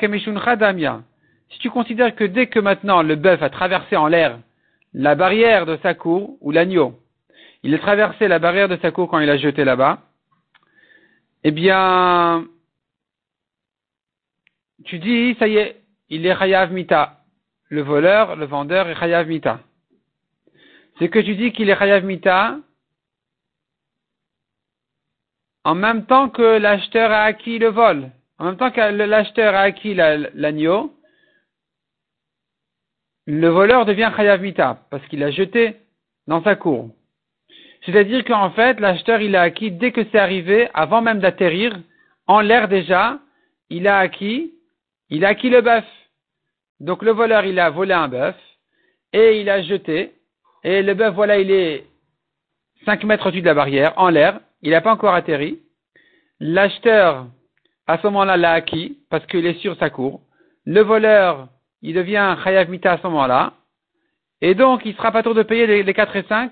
Damia. 0.56 1.02
Si 1.50 1.60
tu 1.60 1.70
considères 1.70 2.16
que 2.16 2.24
dès 2.24 2.48
que 2.48 2.60
maintenant 2.60 3.02
le 3.02 3.16
bœuf 3.16 3.42
a 3.42 3.50
traversé 3.50 3.96
en 3.96 4.08
l'air 4.08 4.40
la 4.94 5.16
barrière 5.16 5.66
de 5.66 5.78
sa 5.84 5.94
cour, 5.94 6.38
ou 6.42 6.52
l'agneau, 6.52 7.00
il 7.68 7.76
a 7.76 7.80
traversé 7.80 8.30
la 8.30 8.40
barrière 8.40 8.70
de 8.70 8.78
sa 8.78 8.92
cour 8.92 9.10
quand 9.10 9.20
il 9.20 9.30
a 9.30 9.36
jeté 9.36 9.66
là-bas, 9.66 10.00
eh 11.44 11.52
bien, 11.52 12.48
tu 14.86 15.00
dis, 15.00 15.36
ça 15.38 15.50
y 15.50 15.58
est, 15.58 15.82
il 16.08 16.26
est 16.26 16.38
Chayav 16.38 16.72
Mita. 16.72 17.20
Le 17.68 17.82
voleur, 17.82 18.38
le 18.38 18.46
vendeur 18.46 18.88
est 18.88 18.96
Chayav 18.96 19.28
Mita. 19.28 19.60
C'est 20.98 21.10
que 21.10 21.20
tu 21.20 21.36
dis 21.36 21.52
qu'il 21.52 21.70
est 21.70 21.78
Chayav 21.78 22.06
Mita 22.06 22.58
en 25.66 25.76
même 25.76 26.06
temps 26.06 26.30
que 26.30 26.60
l'acheteur 26.60 27.12
a 27.12 27.24
acquis 27.24 27.60
le 27.60 27.68
vol. 27.68 28.12
En 28.38 28.46
même 28.46 28.56
temps 28.56 28.72
que 28.72 28.80
l'acheteur 28.80 29.54
a 29.54 29.64
acquis 29.64 29.94
l'agneau, 29.94 30.96
le 33.26 33.50
voleur 33.50 33.84
devient 33.84 34.14
Chayav 34.16 34.42
Mita 34.42 34.86
parce 34.90 35.06
qu'il 35.08 35.22
a 35.22 35.32
jeté 35.32 35.76
dans 36.28 36.42
sa 36.42 36.56
cour. 36.56 36.94
C'est-à-dire 37.88 38.26
qu'en 38.26 38.50
fait, 38.50 38.82
l'acheteur, 38.82 39.22
il 39.22 39.34
a 39.38 39.44
acquis, 39.44 39.72
dès 39.72 39.94
que 39.94 40.02
c'est 40.12 40.20
arrivé, 40.20 40.68
avant 40.74 41.02
même 41.02 41.20
d'atterrir, 41.20 41.74
en 42.28 42.42
l'air 42.42 42.68
déjà, 42.68 43.20
il 43.70 43.88
a 43.88 44.00
acquis, 44.00 44.54
il 45.10 45.24
a 45.24 45.30
acquis 45.30 45.50
le 45.50 45.62
bœuf. 45.62 45.86
Donc 46.82 47.02
le 47.02 47.12
voleur, 47.12 47.46
il 47.46 47.58
a 47.62 47.70
volé 47.70 47.94
un 47.94 48.10
bœuf, 48.10 48.36
et 49.14 49.40
il 49.40 49.50
a 49.50 49.62
jeté, 49.62 50.12
et 50.66 50.84
le 50.84 50.94
bœuf, 50.96 51.16
voilà, 51.16 51.40
il 51.40 51.50
est 51.50 51.86
5 52.84 53.06
mètres 53.06 53.28
au-dessus 53.28 53.40
de 53.42 53.46
la 53.46 53.54
barrière, 53.54 53.94
en 53.96 54.10
l'air, 54.10 54.42
il 54.62 54.72
n'a 54.72 54.82
pas 54.82 54.92
encore 54.92 55.16
atterri. 55.16 55.60
L'acheteur, 56.42 57.28
à 57.88 58.00
ce 58.00 58.08
moment-là, 58.08 58.36
l'a 58.36 58.52
acquis, 58.52 58.98
parce 59.10 59.26
qu'il 59.28 59.46
est 59.46 59.62
sur 59.62 59.78
sa 59.78 59.90
cour. 59.90 60.20
Le 60.66 60.82
voleur, 60.82 61.48
il 61.82 61.94
devient 61.94 62.36
Chayav 62.44 62.70
Mita 62.70 62.92
à 62.92 62.98
ce 62.98 63.08
moment-là, 63.08 63.54
et 64.42 64.56
donc 64.56 64.82
il 64.84 64.94
sera 64.94 65.14
pas 65.14 65.24
tour 65.24 65.36
de 65.36 65.44
payer 65.44 65.68
les, 65.68 65.84
les 65.84 65.94
4 65.94 66.18
et 66.18 66.24
5 66.24 66.52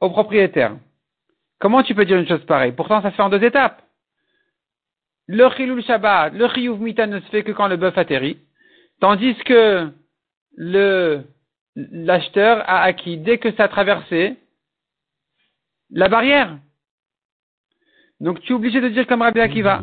au 0.00 0.10
propriétaire. 0.10 0.76
Comment 1.58 1.82
tu 1.82 1.94
peux 1.94 2.04
dire 2.04 2.18
une 2.18 2.28
chose 2.28 2.44
pareille? 2.44 2.72
Pourtant, 2.72 3.00
ça 3.02 3.10
se 3.10 3.16
fait 3.16 3.22
en 3.22 3.30
deux 3.30 3.42
étapes. 3.42 3.82
Le 5.26 5.48
chilul 5.50 5.82
Shabbat, 5.82 6.34
le 6.34 6.48
chiyuv 6.48 6.80
mita 6.80 7.06
ne 7.06 7.20
se 7.20 7.26
fait 7.26 7.42
que 7.42 7.52
quand 7.52 7.68
le 7.68 7.76
bœuf 7.76 7.96
atterrit, 7.96 8.38
tandis 9.00 9.34
que 9.36 9.88
le 10.56 11.24
l'acheteur 11.76 12.62
a 12.68 12.82
acquis 12.82 13.16
dès 13.18 13.38
que 13.38 13.50
ça 13.52 13.64
a 13.64 13.68
traversé 13.68 14.36
la 15.90 16.08
barrière. 16.08 16.56
Donc 18.20 18.40
tu 18.42 18.52
es 18.52 18.54
obligé 18.54 18.80
de 18.80 18.88
dire 18.88 19.06
comme 19.06 19.22
Rabbi 19.22 19.40
Akiva. 19.40 19.82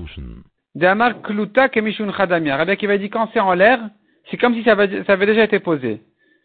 Rabbi 0.76 2.72
Akiva 2.72 2.98
dit 2.98 3.10
quand 3.10 3.30
c'est 3.34 3.40
en 3.40 3.54
l'air, 3.54 3.90
c'est 4.30 4.38
comme 4.38 4.54
si 4.56 4.64
ça 4.64 4.72
avait 4.72 5.26
déjà 5.26 5.44
été 5.44 5.60
posé. 5.60 6.02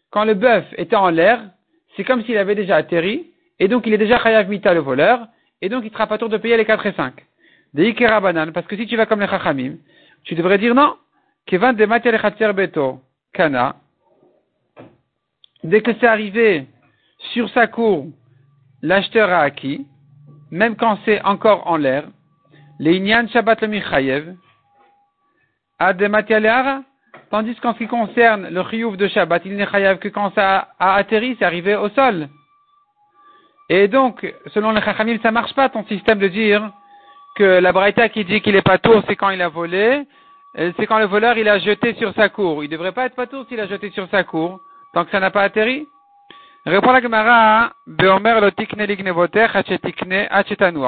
Quand 0.09 0.25
le 0.25 0.33
bœuf 0.33 0.65
était 0.77 0.95
en 0.95 1.09
l'air, 1.09 1.49
c'est 1.95 2.03
comme 2.03 2.23
s'il 2.23 2.37
avait 2.37 2.55
déjà 2.55 2.75
atterri, 2.75 3.31
et 3.59 3.67
donc 3.67 3.85
il 3.87 3.93
est 3.93 3.97
déjà 3.97 4.19
chayav 4.19 4.49
mita 4.49 4.73
le 4.73 4.79
voleur, 4.79 5.27
et 5.61 5.69
donc 5.69 5.83
il 5.85 5.91
sera 5.91 6.07
pas 6.07 6.17
tour 6.17 6.29
de 6.29 6.37
payer 6.37 6.57
les 6.57 6.65
4 6.65 6.85
et 6.85 6.93
5. 6.93 7.13
Des 7.73 7.93
banan, 7.93 8.51
parce 8.51 8.67
que 8.67 8.75
si 8.75 8.87
tu 8.87 8.95
vas 8.95 9.05
comme 9.05 9.19
les 9.19 9.27
chachamim, 9.27 9.77
tu 10.23 10.35
devrais 10.35 10.57
dire 10.57 10.73
non, 10.73 10.95
kevan 11.45 11.73
de 11.73 12.51
beto, 12.51 13.01
kana, 13.33 13.75
dès 15.63 15.81
que 15.81 15.91
c'est 15.99 16.07
arrivé 16.07 16.67
sur 17.33 17.49
sa 17.49 17.67
cour, 17.67 18.07
l'acheteur 18.81 19.29
a 19.29 19.41
acquis, 19.41 19.85
même 20.51 20.75
quand 20.75 20.97
c'est 21.05 21.21
encore 21.23 21.67
en 21.67 21.77
l'air, 21.77 22.05
les 22.79 22.97
Inyan 22.97 23.27
Shabbat 23.27 23.61
le 23.61 23.67
Michayev, 23.67 24.35
Adematialeara, 25.79 26.83
tandis 27.29 27.55
qu'en 27.55 27.73
ce 27.73 27.79
qui 27.79 27.87
concerne 27.87 28.49
le 28.49 28.63
Chiyuv 28.63 28.97
de 28.97 29.07
Shabbat, 29.07 29.43
il 29.45 29.55
n'est 29.55 29.67
Chayev 29.67 29.99
que 29.99 30.09
quand 30.09 30.33
ça 30.35 30.69
a 30.79 30.95
atterri, 30.95 31.35
c'est 31.37 31.45
arrivé 31.45 31.75
au 31.75 31.89
sol. 31.89 32.29
Et 33.69 33.87
donc, 33.87 34.25
selon 34.53 34.71
les 34.71 34.81
Chachamim, 34.81 35.17
ça 35.21 35.31
marche 35.31 35.53
pas 35.53 35.69
ton 35.69 35.85
système 35.85 36.19
de 36.19 36.27
dire 36.27 36.71
que 37.35 37.59
la 37.59 37.71
Braïta 37.71 38.09
qui 38.09 38.23
dit 38.25 38.41
qu'il 38.41 38.55
est 38.55 38.61
pas 38.61 38.77
tour, 38.77 39.03
c'est 39.07 39.15
quand 39.15 39.29
il 39.29 39.41
a 39.41 39.49
volé, 39.49 40.05
c'est 40.55 40.87
quand 40.87 40.99
le 40.99 41.05
voleur 41.05 41.37
il 41.37 41.47
a 41.47 41.59
jeté 41.59 41.93
sur 41.95 42.13
sa 42.15 42.29
cour. 42.29 42.63
Il 42.63 42.69
devrait 42.69 42.93
pas 42.93 43.05
être 43.05 43.15
pas 43.15 43.27
tour 43.27 43.45
s'il 43.47 43.59
a 43.59 43.67
jeté 43.67 43.91
sur 43.91 44.09
sa 44.09 44.23
cour, 44.23 44.59
tant 44.93 45.05
que 45.05 45.11
ça 45.11 45.19
n'a 45.19 45.31
pas 45.31 45.43
atterri. 45.43 45.85
Répond 46.65 46.91
la 46.91 47.01
Gemara, 47.01 47.73
Beomer 47.85 48.41
lo 48.41 48.49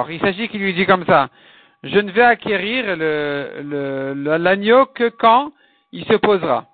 Il 0.09 0.19
s'agit 0.19 0.49
qu'il 0.49 0.61
lui 0.61 0.73
dit 0.73 0.85
comme 0.85 1.05
ça. 1.05 1.29
Je 1.83 1.99
ne 1.99 2.11
vais 2.11 2.23
acquérir 2.23 2.97
le, 2.97 4.13
l'agneau 4.37 4.87
que 4.87 5.09
quand 5.09 5.53
il 5.91 6.05
se 6.05 6.15
posera. 6.15 6.65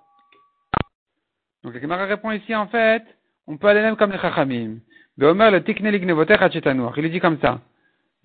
Donc 1.64 1.74
la 1.74 1.82
Gemara 1.82 2.06
répond 2.06 2.32
ici 2.32 2.56
en 2.56 2.68
fait, 2.68 3.04
on 3.48 3.58
peut 3.58 3.68
aller 3.68 3.82
même 3.82 3.96
comme 3.96 4.12
les 4.12 4.20
Chachamim. 4.20 4.78
Il 5.18 7.12
dit 7.12 7.20
comme 7.20 7.40
ça. 7.40 7.62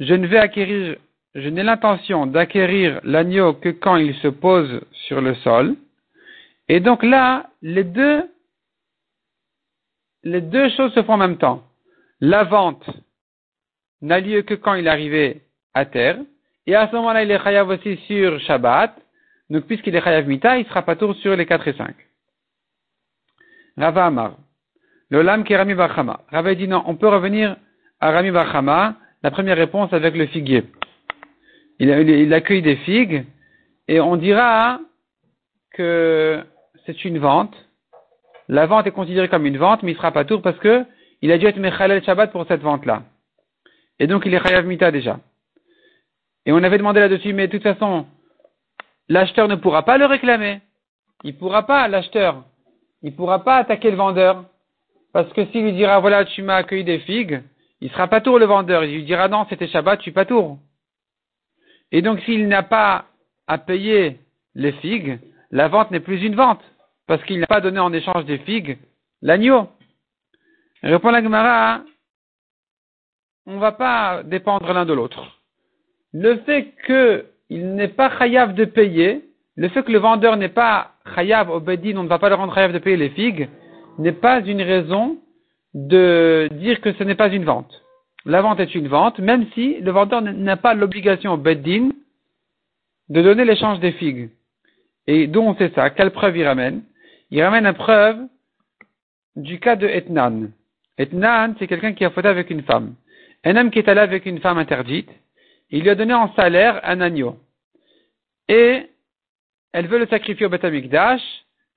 Je 0.01 0.15
ne 0.15 0.27
vais 0.27 0.39
acquérir, 0.39 0.97
je 1.35 1.49
n'ai 1.49 1.63
l'intention 1.63 2.27
d'acquérir 2.27 3.01
l'agneau 3.05 3.55
que 3.55 3.69
quand 3.69 3.97
il 3.97 4.15
se 4.17 4.29
pose 4.29 4.81
sur 5.07 5.21
le 5.21 5.35
sol. 5.37 5.77
Et 6.69 6.81
donc 6.81 7.03
là, 7.03 7.51
les 7.63 7.85
deux 7.85 8.25
les 10.23 10.41
deux 10.41 10.69
choses 10.71 10.93
se 10.95 11.03
font 11.03 11.15
en 11.15 11.19
même 11.19 11.39
temps. 11.39 11.63
La 12.21 12.45
vente 12.45 12.89
n'a 14.03 14.21
lieu 14.21 14.43
que 14.43 14.55
quand 14.55 14.75
il 14.75 14.87
est 14.87 14.91
arrivé 14.91 15.43
à 15.75 15.87
terre, 15.87 16.19
et 16.67 16.75
à 16.75 16.89
ce 16.89 16.97
moment-là, 16.97 17.23
il 17.23 17.31
est 17.31 17.43
chayav 17.43 17.69
aussi 17.69 17.97
sur 18.07 18.39
Shabbat, 18.41 18.95
donc 19.49 19.65
puisqu'il 19.65 19.97
est 19.97 20.03
chayav 20.03 20.27
mita, 20.27 20.59
il 20.59 20.67
sera 20.67 20.83
pas 20.83 20.97
tour 20.97 21.15
sur 21.17 21.35
les 21.37 21.47
4 21.47 21.69
et 21.69 21.73
5. 21.73 21.95
Rava 23.77 24.07
Amar. 24.07 24.37
Le 25.11 25.23
lam 25.23 25.45
qui 25.45 25.53
est 25.53 25.57
Rami 25.57 25.75
Bachama. 25.75 26.21
Rava 26.31 26.55
dit 26.55 26.69
non, 26.69 26.83
on 26.87 26.95
peut 26.95 27.09
revenir 27.09 27.57
à 28.01 28.13
Rami 28.13 28.31
Bachama, 28.31 28.97
la 29.23 29.31
première 29.31 29.57
réponse 29.57 29.93
avec 29.93 30.17
le 30.17 30.27
figuier. 30.27 30.65
Il, 31.79 31.89
il 31.89 32.33
accueille 32.33 32.63
des 32.63 32.77
figues, 32.77 33.27
et 33.89 34.01
on 34.01 34.17
dira 34.17 34.81
que 35.73 36.45
c'est 36.87 37.05
une 37.05 37.19
vente, 37.19 37.55
la 38.51 38.67
vente 38.67 38.87
est 38.89 38.91
considérée 38.91 39.29
comme 39.29 39.47
une 39.47 39.59
vente, 39.59 39.85
mais 39.85 39.93
il 39.93 39.97
sera 39.97 40.11
pas 40.11 40.25
tour 40.25 40.43
parce 40.43 40.59
que 40.59 40.85
il 41.23 41.31
a 41.31 41.39
dû 41.39 41.47
être 41.47 41.57
Mechalel 41.57 42.03
Shabbat 42.03 42.33
pour 42.33 42.47
cette 42.49 42.63
vente-là. 42.63 43.05
Et 44.01 44.09
donc 44.09 44.27
il 44.27 44.35
est 44.35 44.43
Chayav 44.45 44.67
Mita 44.67 44.91
déjà. 44.91 45.21
Et 46.47 46.53
on 46.53 46.63
avait 46.63 46.79
demandé 46.79 46.99
là-dessus, 46.99 47.33
mais 47.33 47.47
de 47.47 47.53
toute 47.53 47.63
façon, 47.63 48.07
l'acheteur 49.09 49.47
ne 49.47 49.55
pourra 49.55 49.85
pas 49.85 49.99
le 49.99 50.07
réclamer. 50.07 50.63
Il 51.23 51.37
pourra 51.37 51.65
pas, 51.65 51.87
l'acheteur, 51.87 52.43
il 53.03 53.15
pourra 53.15 53.45
pas 53.45 53.57
attaquer 53.57 53.93
le 53.93 53.97
vendeur. 53.97 54.45
Parce 55.13 55.33
que 55.33 55.45
s'il 55.47 55.65
lui 55.65 55.73
dira, 55.73 55.99
voilà, 56.01 56.25
tu 56.25 56.43
m'as 56.43 56.57
accueilli 56.57 56.85
des 56.85 57.01
figues, 57.01 57.43
il 57.81 57.91
sera 57.91 58.09
pas 58.09 58.21
tour 58.21 58.39
le 58.39 58.47
vendeur. 58.47 58.85
Il 58.85 58.95
lui 58.95 59.05
dira, 59.05 59.29
non, 59.29 59.47
c'était 59.49 59.69
Shabbat, 59.69 60.01
suis 60.03 60.13
pas 60.13 60.25
tour. 60.25 60.59
Et 61.93 62.03
donc 62.03 62.21
s'il 62.21 62.47
n'a 62.49 62.63
pas 62.63 63.07
à 63.47 63.59
payer 63.59 64.21
les 64.55 64.73
figues, 64.73 65.19
la 65.51 65.69
vente 65.69 65.91
n'est 65.91 66.01
plus 66.01 66.23
une 66.23 66.37
vente 66.37 66.63
parce 67.07 67.23
qu'il 67.25 67.41
n'a 67.41 67.47
pas 67.47 67.61
donné 67.61 67.81
en 67.81 67.93
échange 67.93 68.25
des 68.25 68.39
figues 68.39 68.79
l'agneau. 69.23 69.69
Répond 70.83 71.11
la 71.11 71.23
Gemara, 71.23 71.83
on 73.47 73.55
ne 73.55 73.59
va 73.59 73.73
pas 73.73 74.23
dépendre 74.23 74.73
l'un 74.73 74.87
de 74.87 74.93
l'autre. 74.93 75.41
Le 76.13 76.37
fait 76.39 76.73
qu'il 76.87 77.75
n'est 77.75 77.89
pas 77.89 78.17
chayav 78.19 78.55
de 78.55 78.65
payer, 78.65 79.25
le 79.57 79.69
fait 79.69 79.83
que 79.83 79.93
le 79.93 79.99
vendeur 79.99 80.37
n'est 80.37 80.49
pas 80.49 80.93
chayav 81.15 81.51
au 81.51 81.61
on 81.61 82.03
ne 82.03 82.09
va 82.09 82.19
pas 82.19 82.29
le 82.29 82.35
rendre 82.35 82.55
chayav 82.55 82.73
de 82.73 82.79
payer 82.79 82.97
les 82.97 83.11
figues, 83.11 83.49
n'est 83.99 84.13
pas 84.13 84.41
une 84.41 84.63
raison 84.63 85.19
de 85.75 86.49
dire 86.53 86.81
que 86.81 86.93
ce 86.95 87.05
n'est 87.05 87.15
pas 87.15 87.29
une 87.29 87.45
vente. 87.45 87.83
La 88.25 88.43
vente 88.43 88.61
est 88.61 88.75
une 88.75 88.89
vente, 88.89 89.19
même 89.19 89.47
si 89.55 89.81
le 89.81 89.91
vendeur 89.91 90.21
n'a 90.21 90.57
pas 90.57 90.75
l'obligation 90.75 91.33
au 91.33 91.37
bedin 91.37 91.91
de 93.09 93.23
donner 93.23 93.45
l'échange 93.45 93.81
des 93.81 93.93
figues. 93.93 94.31
Et 95.07 95.27
d'où 95.27 95.41
on 95.41 95.57
sait 95.57 95.73
ça 95.75 95.91
Quelle 95.91 96.11
preuve 96.11 96.37
il 96.37 96.47
ramène? 96.47 96.83
Il 97.31 97.43
ramène 97.43 97.67
une 97.67 97.73
preuve 97.73 98.19
du 99.37 99.59
cas 99.59 99.77
de 99.77 99.87
Etnan. 99.87 100.51
Etnan, 100.99 101.55
c'est 101.59 101.67
quelqu'un 101.67 101.93
qui 101.93 102.05
a 102.05 102.11
fauté 102.11 102.29
avec 102.29 102.51
une 102.51 102.63
femme. 102.63 102.95
Un 103.45 103.57
homme 103.57 103.71
qui 103.71 103.79
est 103.79 103.89
allé 103.89 104.01
avec 104.01 104.27
une 104.27 104.41
femme 104.41 104.59
interdite, 104.59 105.09
il 105.71 105.83
lui 105.83 105.91
a 105.91 105.95
donné 105.95 106.13
en 106.13 106.33
salaire 106.35 106.81
un 106.85 107.01
agneau. 107.01 107.39
Et 108.49 108.87
elle 109.73 109.87
veut 109.87 109.99
le 109.99 110.07
sacrifier 110.09 110.47
au 110.47 110.49
Beth 110.49 110.65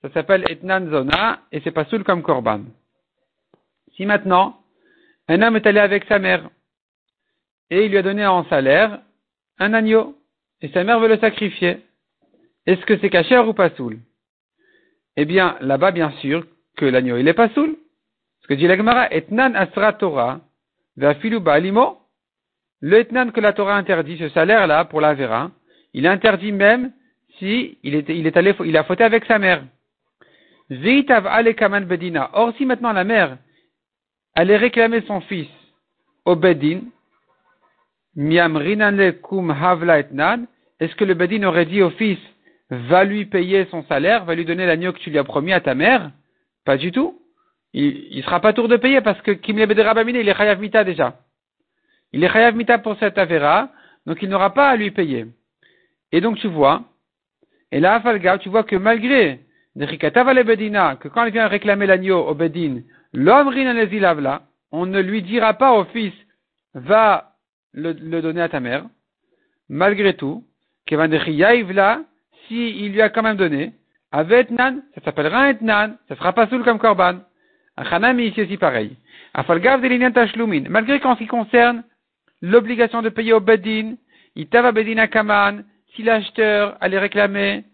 ça 0.04 0.10
s'appelle 0.10 0.44
Etnan 0.50 0.90
Zona, 0.90 1.40
et 1.50 1.60
c'est 1.60 1.70
pas 1.70 1.86
soul 1.86 2.04
comme 2.04 2.22
Korban. 2.22 2.60
Si 3.96 4.04
maintenant, 4.04 4.60
un 5.28 5.40
homme 5.40 5.56
est 5.56 5.66
allé 5.66 5.80
avec 5.80 6.04
sa 6.04 6.18
mère, 6.18 6.50
et 7.70 7.86
il 7.86 7.90
lui 7.90 7.96
a 7.96 8.02
donné 8.02 8.26
en 8.26 8.44
salaire 8.44 9.00
un 9.58 9.72
agneau, 9.72 10.14
et 10.60 10.68
sa 10.68 10.84
mère 10.84 11.00
veut 11.00 11.08
le 11.08 11.16
sacrifier, 11.16 11.78
est-ce 12.66 12.84
que 12.84 12.98
c'est 12.98 13.08
caché 13.08 13.38
ou 13.38 13.54
pas 13.54 13.70
soul? 13.70 13.96
Eh 15.16 15.24
bien, 15.24 15.56
là-bas, 15.62 15.90
bien 15.90 16.10
sûr, 16.20 16.46
que 16.76 16.84
l'agneau, 16.84 17.16
il 17.16 17.24
n'est 17.24 17.32
pas 17.32 17.48
saoul. 17.54 17.74
Ce 18.42 18.46
que 18.46 18.52
dit 18.52 18.66
l'Agmara, 18.66 19.10
etnan 19.10 19.54
asra 19.54 19.94
Torah, 19.94 20.40
ba'alimo. 20.98 21.98
Le 22.80 22.98
etnan 22.98 23.30
que 23.30 23.40
la 23.40 23.54
Torah 23.54 23.76
interdit, 23.76 24.18
ce 24.18 24.28
salaire-là, 24.28 24.84
pour 24.84 25.00
la 25.00 25.14
vera, 25.14 25.50
il 25.94 26.06
interdit 26.06 26.52
même 26.52 26.92
si 27.38 27.78
il, 27.82 27.94
est, 27.94 28.10
il 28.10 28.26
est 28.26 28.36
allé, 28.36 28.54
il 28.66 28.76
a 28.76 28.84
fauté 28.84 29.02
avec 29.02 29.24
sa 29.24 29.38
mère. 29.38 29.64
Bedina. 30.70 32.30
Or, 32.32 32.54
si 32.56 32.66
maintenant 32.66 32.92
la 32.92 33.04
mère 33.04 33.38
allait 34.34 34.56
réclamer 34.56 35.02
son 35.06 35.20
fils 35.22 35.48
au 36.24 36.36
bedin, 36.36 36.80
miam 38.16 38.58
kum 39.22 39.54
est-ce 40.80 40.94
que 40.96 41.04
le 41.04 41.14
bedin 41.14 41.44
aurait 41.44 41.66
dit 41.66 41.82
au 41.82 41.90
fils, 41.90 42.18
va 42.70 43.04
lui 43.04 43.26
payer 43.26 43.66
son 43.70 43.84
salaire, 43.84 44.24
va 44.24 44.34
lui 44.34 44.44
donner 44.44 44.66
l'agneau 44.66 44.92
que 44.92 44.98
tu 44.98 45.10
lui 45.10 45.18
as 45.18 45.24
promis 45.24 45.52
à 45.52 45.60
ta 45.60 45.74
mère? 45.74 46.10
Pas 46.64 46.76
du 46.76 46.90
tout. 46.92 47.20
Il, 47.72 48.16
ne 48.16 48.22
sera 48.22 48.40
pas 48.40 48.52
tour 48.52 48.68
de 48.68 48.76
payer 48.76 49.00
parce 49.00 49.20
que 49.22 49.32
Kim 49.32 49.58
il 49.58 49.70
est 49.70 50.34
chayav 50.34 50.60
mita 50.60 50.84
déjà. 50.84 51.18
Il 52.12 52.24
est 52.24 52.28
chayav 52.28 52.54
mita 52.56 52.78
pour 52.78 52.96
cette 52.98 53.18
avera, 53.18 53.70
donc 54.06 54.22
il 54.22 54.28
n'aura 54.28 54.54
pas 54.54 54.68
à 54.68 54.76
lui 54.76 54.90
payer. 54.90 55.26
Et 56.12 56.20
donc 56.20 56.38
tu 56.38 56.48
vois, 56.48 56.84
et 57.74 57.80
là, 57.80 58.00
Falga, 58.00 58.38
tu 58.38 58.48
vois 58.48 58.62
que 58.62 58.76
malgré 58.76 59.40
que 59.76 61.08
quand 61.08 61.24
il 61.24 61.32
vient 61.32 61.48
réclamer 61.48 61.86
l'agneau 61.86 62.26
au 62.26 62.34
Bedin, 62.34 62.82
l'homme 63.12 63.50
on 64.72 64.86
ne 64.86 65.00
lui 65.00 65.22
dira 65.22 65.54
pas 65.54 65.72
au 65.72 65.84
fils, 65.84 66.12
va 66.74 67.32
le, 67.72 67.92
donner 67.92 68.42
à 68.42 68.48
ta 68.48 68.60
mère. 68.60 68.84
Malgré 69.68 70.14
tout, 70.14 70.44
là, 70.90 72.00
si 72.46 72.70
il 72.84 72.92
lui 72.92 73.02
a 73.02 73.08
quand 73.08 73.22
même 73.22 73.36
donné, 73.36 73.72
avec 74.12 74.48
ça 74.50 74.72
s'appellera 75.04 75.44
un 75.44 75.48
Etnan, 75.48 75.96
ça 76.08 76.16
sera 76.16 76.32
pas 76.32 76.46
soul 76.48 76.62
comme 76.62 76.78
Korban. 76.78 77.20
Un 77.76 78.18
ici 78.18 78.42
aussi 78.42 78.56
pareil. 78.56 78.96
Afalgav 79.32 79.80
de 79.80 80.08
Tashlumin. 80.10 80.64
Malgré 80.68 81.00
qu'en 81.00 81.14
ce 81.14 81.20
qui 81.20 81.26
concerne 81.26 81.82
l'obligation 82.40 83.02
de 83.02 83.08
payer 83.08 83.32
au 83.32 83.40
Bedin, 83.40 83.94
Itava 84.36 84.70
Bedin 84.70 85.06
Kaman, 85.08 85.64
si 85.94 86.02
l'acheteur 86.04 86.76
allait 86.80 86.98
réclamer, 86.98 87.64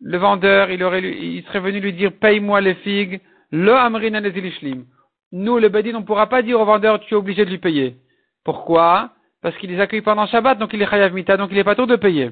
le 0.00 0.18
vendeur, 0.18 0.70
il 0.70 0.82
aurait, 0.82 1.02
il 1.02 1.42
serait 1.44 1.60
venu 1.60 1.80
lui 1.80 1.92
dire, 1.92 2.12
paye-moi 2.12 2.60
les 2.60 2.74
figues, 2.76 3.20
le 3.50 3.72
Amrin 3.72 4.20
Nous, 5.32 5.58
le 5.58 5.68
Bedin, 5.68 5.94
on 5.94 6.00
ne 6.00 6.04
pourra 6.04 6.28
pas 6.28 6.42
dire 6.42 6.60
au 6.60 6.64
vendeur, 6.64 7.00
tu 7.00 7.14
es 7.14 7.16
obligé 7.16 7.44
de 7.44 7.50
lui 7.50 7.58
payer. 7.58 7.96
Pourquoi? 8.44 9.10
Parce 9.42 9.56
qu'il 9.56 9.70
les 9.70 9.80
accueille 9.80 10.02
pendant 10.02 10.26
Shabbat, 10.26 10.58
donc 10.58 10.72
il 10.72 10.82
est 10.82 10.90
Chayav 10.90 11.12
Mita, 11.12 11.36
donc 11.36 11.50
il 11.50 11.56
n'est 11.56 11.64
pas 11.64 11.74
tour 11.74 11.86
de 11.86 11.96
payer. 11.96 12.30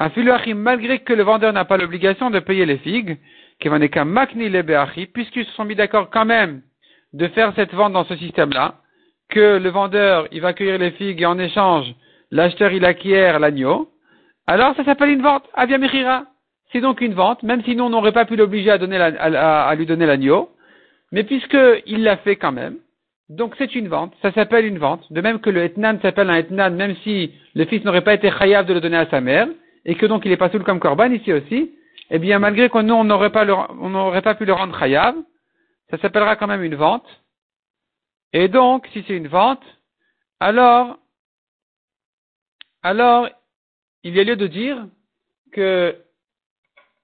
Un 0.00 0.10
malgré 0.54 1.00
que 1.00 1.12
le 1.12 1.24
vendeur 1.24 1.52
n'a 1.52 1.64
pas 1.64 1.76
l'obligation 1.76 2.30
de 2.30 2.38
payer 2.38 2.66
les 2.66 2.78
figues, 2.78 3.18
puisqu'ils 3.58 5.44
se 5.44 5.52
sont 5.52 5.64
mis 5.64 5.74
d'accord 5.74 6.08
quand 6.10 6.24
même 6.24 6.62
de 7.12 7.26
faire 7.28 7.52
cette 7.56 7.74
vente 7.74 7.92
dans 7.92 8.04
ce 8.04 8.16
système-là, 8.16 8.76
que 9.28 9.58
le 9.58 9.68
vendeur, 9.70 10.28
il 10.30 10.40
va 10.40 10.52
cueillir 10.52 10.78
les 10.78 10.92
figues 10.92 11.22
et 11.22 11.26
en 11.26 11.38
échange, 11.38 11.92
l'acheteur, 12.30 12.72
il 12.72 12.84
acquiert 12.84 13.40
l'agneau, 13.40 13.90
alors 14.46 14.76
ça 14.76 14.84
s'appelle 14.84 15.10
une 15.10 15.22
vente, 15.22 15.44
avia 15.54 15.78
C'est 16.72 16.80
donc 16.80 17.00
une 17.00 17.14
vente, 17.14 17.42
même 17.42 17.62
si 17.64 17.74
nous, 17.74 17.84
on 17.84 17.90
n'aurait 17.90 18.12
pas 18.12 18.26
pu 18.26 18.36
l'obliger 18.36 18.70
à, 18.70 19.74
lui 19.74 19.86
donner 19.86 20.06
l'agneau, 20.06 20.50
mais 21.12 21.24
puisqu'il 21.24 22.02
l'a 22.02 22.18
fait 22.18 22.36
quand 22.36 22.52
même, 22.52 22.76
donc 23.28 23.54
c'est 23.58 23.74
une 23.74 23.88
vente, 23.88 24.14
ça 24.22 24.32
s'appelle 24.32 24.66
une 24.66 24.78
vente, 24.78 25.10
de 25.12 25.20
même 25.20 25.40
que 25.40 25.50
le 25.50 25.62
etnan 25.62 25.98
s'appelle 26.00 26.30
un 26.30 26.36
etnan, 26.36 26.70
même 26.70 26.96
si 27.04 27.32
le 27.54 27.64
fils 27.64 27.84
n'aurait 27.84 28.04
pas 28.04 28.14
été 28.14 28.30
chayav 28.30 28.66
de 28.66 28.74
le 28.74 28.80
donner 28.80 28.98
à 28.98 29.08
sa 29.08 29.20
mère, 29.20 29.48
et 29.84 29.94
que 29.94 30.06
donc 30.06 30.24
il 30.24 30.32
est 30.32 30.36
pas 30.36 30.50
soul 30.50 30.64
comme 30.64 30.80
Corban 30.80 31.10
ici 31.10 31.32
aussi, 31.32 31.72
eh 32.10 32.18
bien 32.18 32.38
malgré 32.38 32.68
que 32.68 32.78
nous 32.78 32.94
on 32.94 33.04
n'aurait 33.04 33.32
pas, 33.32 33.46
pas 34.22 34.34
pu 34.34 34.44
le 34.44 34.52
rendre 34.52 34.78
chayav, 34.78 35.14
ça 35.90 35.98
s'appellera 35.98 36.36
quand 36.36 36.46
même 36.46 36.62
une 36.62 36.74
vente. 36.74 37.06
Et 38.32 38.48
donc, 38.48 38.86
si 38.92 39.02
c'est 39.06 39.16
une 39.16 39.28
vente, 39.28 39.62
alors, 40.38 40.98
alors, 42.82 43.28
il 44.04 44.14
y 44.14 44.20
a 44.20 44.24
lieu 44.24 44.36
de 44.36 44.46
dire 44.46 44.86
que 45.52 45.96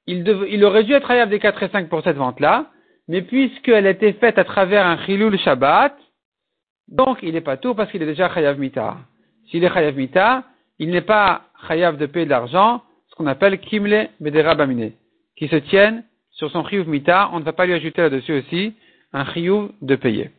il, 0.07 0.65
aurait 0.65 0.85
dû 0.85 0.93
être 0.93 1.11
Hayav 1.11 1.29
des 1.29 1.39
4 1.39 1.63
et 1.63 1.69
5 1.69 1.89
pour 1.89 2.03
cette 2.03 2.17
vente-là, 2.17 2.67
mais 3.09 3.23
puisqu'elle 3.23 3.87
a 3.87 3.91
été 3.91 4.13
faite 4.15 4.39
à 4.39 4.45
travers 4.45 4.87
un 4.87 4.99
Chilul 5.05 5.39
Shabbat, 5.39 5.97
donc 6.89 7.19
il 7.23 7.33
n'est 7.33 7.41
pas 7.41 7.57
tout 7.57 7.75
parce 7.75 7.91
qu'il 7.91 8.03
est 8.03 8.07
déjà 8.07 8.33
Chayav 8.33 8.59
Mita. 8.59 8.97
S'il 9.51 9.65
est 9.65 9.73
Chayav 9.73 9.97
Mita, 9.97 10.45
il 10.79 10.91
n'est 10.91 11.01
pas 11.01 11.45
Chayav 11.67 11.97
de 11.97 12.07
payer 12.07 12.27
de 12.27 12.31
l'argent, 12.31 12.83
ce 13.09 13.15
qu'on 13.15 13.27
appelle 13.27 13.59
Kimle 13.59 14.09
Bedera 14.21 14.55
Bamine, 14.55 14.93
qui 15.37 15.49
se 15.49 15.57
tiennent 15.57 16.05
sur 16.31 16.51
son 16.51 16.65
Chiyuv 16.65 16.89
Mita, 16.89 17.31
on 17.33 17.41
ne 17.41 17.45
va 17.45 17.53
pas 17.53 17.67
lui 17.67 17.75
ajouter 17.75 18.03
là-dessus 18.03 18.33
aussi 18.33 18.75
un 19.13 19.25
Chiyuv 19.33 19.71
de 19.81 19.97
payer. 19.97 20.31